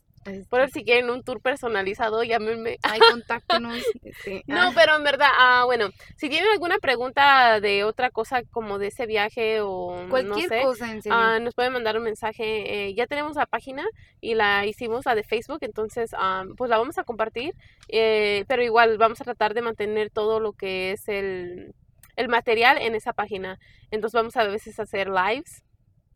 Por 0.49 0.61
eso 0.61 0.73
si 0.73 0.83
quieren 0.83 1.09
un 1.09 1.23
tour 1.23 1.39
personalizado, 1.39 2.23
llámenme. 2.23 2.77
Ay, 2.83 2.99
contáctenos. 3.11 3.75
Este, 4.05 4.43
No, 4.47 4.69
ah, 4.69 4.71
pero 4.75 4.95
en 4.95 5.03
verdad, 5.03 5.29
ah, 5.37 5.63
bueno, 5.65 5.89
si 6.15 6.29
tienen 6.29 6.49
alguna 6.51 6.77
pregunta 6.77 7.59
de 7.59 7.83
otra 7.83 8.09
cosa 8.11 8.43
como 8.43 8.77
de 8.77 8.87
ese 8.87 9.05
viaje 9.05 9.61
o 9.61 10.05
cualquier 10.09 10.49
no 10.49 10.55
sé, 10.55 10.61
cosa, 10.61 10.91
en 10.91 11.01
serio. 11.01 11.17
ah, 11.17 11.39
nos 11.39 11.53
pueden 11.53 11.73
mandar 11.73 11.97
un 11.97 12.03
mensaje. 12.03 12.87
Eh, 12.87 12.93
ya 12.93 13.07
tenemos 13.07 13.35
la 13.35 13.45
página 13.45 13.83
y 14.21 14.35
la 14.35 14.65
hicimos, 14.65 15.05
la 15.05 15.15
de 15.15 15.23
Facebook, 15.23 15.59
entonces 15.61 16.11
ah, 16.17 16.45
pues 16.55 16.69
la 16.69 16.77
vamos 16.77 16.97
a 16.97 17.03
compartir, 17.03 17.53
eh, 17.89 18.45
pero 18.47 18.63
igual 18.63 18.97
vamos 18.97 19.21
a 19.21 19.23
tratar 19.23 19.53
de 19.53 19.61
mantener 19.61 20.09
todo 20.11 20.39
lo 20.39 20.53
que 20.53 20.91
es 20.91 21.07
el, 21.07 21.73
el 22.15 22.27
material 22.29 22.77
en 22.79 22.95
esa 22.95 23.13
página. 23.13 23.59
Entonces 23.91 24.13
vamos 24.13 24.35
a 24.37 24.41
a 24.41 24.47
veces 24.47 24.79
hacer 24.79 25.09
lives. 25.09 25.64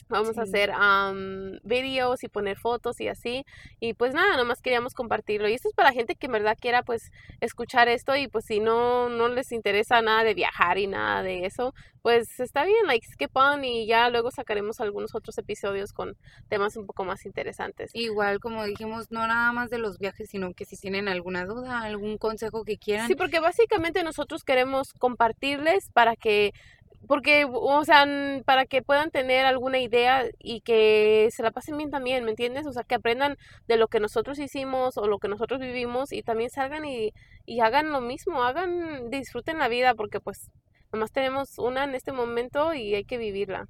Vamos 0.10 0.40
a 0.40 0.44
Sí. 0.46 0.50
hacer 0.50 0.72
am, 0.74 1.60
videos 1.64 2.24
y 2.24 2.30
poner 2.30 2.58
fotos 2.58 3.00
y 3.00 3.08
así. 3.08 3.44
Y 3.80 3.94
pues 3.94 4.14
nada, 4.16 4.38
nomás 4.38 4.60
queríamos 4.62 4.96
compartirlo. 4.96 5.48
Y 5.48 5.54
esto 5.54 5.68
es 5.70 5.76
para 5.76 5.90
la 5.90 5.94
gente 5.94 6.16
que 6.16 6.26
en 6.26 6.32
verdad 6.32 6.58
quiera 6.60 6.82
pues 6.82 7.12
escuchar 7.42 7.88
esto 7.90 8.16
y 8.16 8.28
pues 8.28 8.46
si 8.46 8.60
no, 8.60 9.08
no 9.10 9.28
les 9.30 9.52
interesa 9.52 10.02
nada 10.02 10.24
de 10.24 10.34
viajar 10.34 10.80
y 10.80 10.88
nada 10.88 11.22
de 11.22 11.46
eso, 11.46 11.74
pues 12.02 12.40
está 12.40 12.66
bien, 12.66 12.88
like 12.88 13.06
skip 13.08 13.30
on 13.36 13.64
y 13.64 13.86
ya 13.86 14.10
luego 14.10 14.32
sacaremos 14.32 14.80
algunos 14.80 15.14
otros 15.14 15.38
episodios 15.38 15.94
con 15.94 16.16
temas 16.48 16.76
un 16.76 16.88
poco 16.88 17.06
más 17.06 17.26
interesantes. 17.26 17.92
Igual, 17.94 18.40
como 18.40 18.64
dijimos, 18.66 19.12
no 19.12 19.28
nada 19.28 19.52
más 19.52 19.70
de 19.70 19.78
los 19.78 20.00
viajes, 20.00 20.30
sino 20.32 20.54
que 20.56 20.66
si 20.66 20.76
tienen 20.78 21.08
alguna 21.08 21.46
duda, 21.46 21.82
algún 21.82 22.18
consejo 22.18 22.64
que 22.64 22.78
quieran, 22.78 23.08
Sí, 23.08 23.16
porque 23.16 23.40
básicamente 23.40 24.02
nosotros 24.04 24.44
queremos 24.44 24.94
compartirles 24.94 25.90
para 25.94 26.16
que, 26.16 26.52
porque, 27.08 27.46
o 27.50 27.84
sea, 27.86 28.06
para 28.46 28.66
que 28.66 28.82
puedan 28.82 29.10
tener 29.12 29.46
alguna 29.46 29.80
idea 29.80 30.26
y 30.40 30.62
que 30.62 31.30
se 31.32 31.44
la 31.44 31.52
pasen 31.52 31.78
bien 31.78 31.90
también, 31.92 32.24
¿me 32.26 32.32
entiendes? 32.32 32.68
O 32.68 32.72
sea, 32.74 32.84
que 32.84 32.96
aprendan 32.96 33.38
de 33.68 33.78
lo 33.78 33.88
que 33.88 34.00
nosotros 34.00 34.40
hicimos 34.40 34.98
o 34.98 35.08
lo 35.08 35.20
que 35.20 35.28
nosotros 35.28 35.60
vivimos 35.60 36.12
y 36.12 36.22
también 36.24 36.50
salgan 36.50 36.86
y, 36.86 37.12
y 37.46 37.62
hagan 37.62 37.92
lo 37.92 38.02
mismo, 38.02 38.44
hagan, 38.44 39.10
disfruten 39.10 39.58
la 39.60 39.68
vida 39.70 39.96
porque 39.96 40.20
pues 40.20 40.52
nomás 40.92 41.12
tenemos 41.12 41.58
una 41.58 41.84
en 41.84 41.96
este 41.96 42.12
momento 42.12 42.74
y 42.74 42.94
hay 42.96 43.06
que 43.06 43.18
vivirla. 43.18 43.68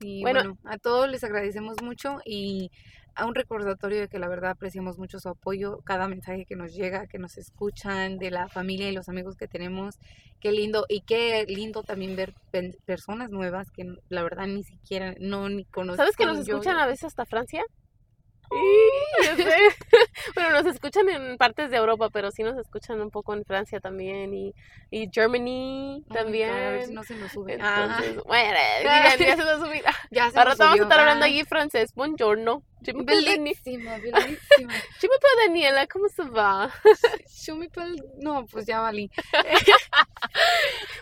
Sí, 0.00 0.22
Bueno. 0.22 0.40
bueno, 0.40 0.58
a 0.64 0.78
todos 0.78 1.08
les 1.08 1.22
agradecemos 1.24 1.76
mucho 1.82 2.18
y 2.24 2.70
a 3.14 3.26
un 3.26 3.34
recordatorio 3.34 4.00
de 4.00 4.08
que 4.08 4.18
la 4.18 4.28
verdad 4.28 4.50
apreciamos 4.52 4.98
mucho 4.98 5.18
su 5.18 5.28
apoyo, 5.28 5.80
cada 5.84 6.08
mensaje 6.08 6.44
que 6.46 6.56
nos 6.56 6.72
llega, 6.74 7.06
que 7.06 7.18
nos 7.18 7.36
escuchan, 7.38 8.18
de 8.18 8.30
la 8.30 8.48
familia 8.48 8.88
y 8.88 8.92
los 8.92 9.08
amigos 9.08 9.36
que 9.36 9.48
tenemos. 9.48 9.96
Qué 10.40 10.52
lindo 10.52 10.86
y 10.88 11.02
qué 11.02 11.44
lindo 11.46 11.82
también 11.82 12.16
ver 12.16 12.32
pen- 12.50 12.76
personas 12.86 13.30
nuevas 13.30 13.70
que 13.70 13.84
la 14.08 14.22
verdad 14.22 14.46
ni 14.46 14.64
siquiera 14.64 15.14
no 15.20 15.48
ni 15.48 15.64
conozco. 15.64 15.98
¿Sabes 16.02 16.16
que 16.16 16.26
nos 16.26 16.46
yo- 16.46 16.54
escuchan 16.54 16.78
a 16.78 16.86
veces 16.86 17.04
hasta 17.04 17.26
Francia? 17.26 17.62
Ya 19.22 19.36
sé. 19.36 19.44
Bueno, 20.34 20.50
nos 20.62 20.66
escuchan 20.66 21.08
en 21.08 21.36
partes 21.36 21.70
de 21.70 21.76
Europa, 21.76 22.08
pero 22.10 22.30
sí 22.30 22.42
nos 22.42 22.56
escuchan 22.58 23.00
un 23.00 23.10
poco 23.10 23.34
en 23.34 23.44
Francia 23.44 23.80
también 23.80 24.32
y, 24.34 24.54
y 24.90 25.08
Germany 25.12 26.04
Oh 26.08 26.14
también. 26.14 26.48
God, 26.50 26.56
a 26.56 26.70
ver 26.70 26.86
si 26.86 26.94
no 26.94 27.02
se 27.04 27.14
nos 27.16 27.32
sube. 27.32 27.58
Ah, 27.60 27.84
Entonces, 27.86 28.24
bueno, 28.24 28.56
ya 28.84 29.16
se 29.16 29.36
nos 29.36 29.66
subirá. 29.66 29.94
ya 30.10 30.30
se 30.30 30.38
Ahora 30.38 30.50
nos 30.50 30.58
vamos 30.58 30.72
a 30.72 30.76
subió. 30.76 30.82
estar 30.84 31.00
hablando 31.00 31.24
allí 31.26 31.44
francés. 31.44 31.92
Buongiorno. 31.94 32.62
Je 32.82 32.92
m'appelle 32.92 33.24
Dani- 33.24 33.44
Bellísima, 33.54 33.98
bellísima. 33.98 34.72
je 35.00 35.06
m'appelle 35.08 35.46
Daniela, 35.46 35.86
¿cómo 35.86 36.08
se 36.08 36.22
va? 36.24 36.70
Yo 37.44 37.56
me 37.56 37.68
pel- 37.68 38.02
No, 38.18 38.46
pues 38.46 38.66
ya 38.66 38.80
valí. 38.80 39.10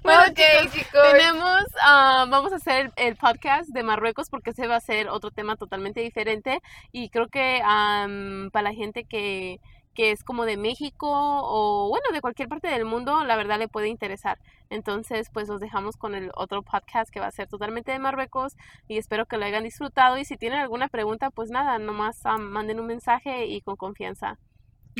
Bueno, 0.02 0.22
ok, 0.30 0.36
chicos, 0.36 0.72
chicos. 0.72 1.02
Tenemos, 1.12 1.62
ah, 1.82 2.26
vamos 2.30 2.52
a 2.52 2.56
hacer 2.56 2.92
el 2.96 3.16
podcast 3.16 3.68
de 3.70 3.82
Marruecos 3.82 4.30
porque 4.30 4.50
ese 4.50 4.66
va 4.66 4.76
a 4.76 4.80
ser 4.80 5.08
otro 5.08 5.30
tema 5.30 5.56
totalmente 5.56 6.00
diferente 6.00 6.60
y 6.92 7.10
creo 7.10 7.28
que 7.28 7.60
para 7.60 8.62
la 8.70 8.74
gente 8.74 9.04
que, 9.04 9.58
que 9.98 10.12
es 10.12 10.22
como 10.22 10.44
de 10.44 10.56
México 10.56 11.08
o 11.10 11.88
bueno, 11.88 12.04
de 12.12 12.20
cualquier 12.20 12.48
parte 12.48 12.68
del 12.68 12.84
mundo, 12.84 13.24
la 13.24 13.34
verdad 13.34 13.58
le 13.58 13.66
puede 13.66 13.88
interesar. 13.88 14.38
Entonces, 14.70 15.28
pues 15.28 15.48
los 15.48 15.60
dejamos 15.60 15.96
con 15.96 16.14
el 16.14 16.30
otro 16.36 16.62
podcast 16.62 17.10
que 17.10 17.18
va 17.18 17.26
a 17.26 17.32
ser 17.32 17.48
totalmente 17.48 17.90
de 17.90 17.98
Marruecos 17.98 18.56
y 18.86 18.96
espero 18.96 19.26
que 19.26 19.38
lo 19.38 19.44
hayan 19.44 19.64
disfrutado 19.64 20.16
y 20.16 20.24
si 20.24 20.36
tienen 20.36 20.60
alguna 20.60 20.86
pregunta, 20.86 21.30
pues 21.30 21.50
nada, 21.50 21.80
nomás 21.80 22.24
am, 22.26 22.42
manden 22.42 22.78
un 22.78 22.86
mensaje 22.86 23.46
y 23.46 23.60
con 23.60 23.74
confianza. 23.74 24.38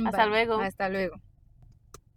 Hasta 0.04 0.26
luego. 0.26 0.58
Hasta 0.58 0.88
luego. 0.88 1.20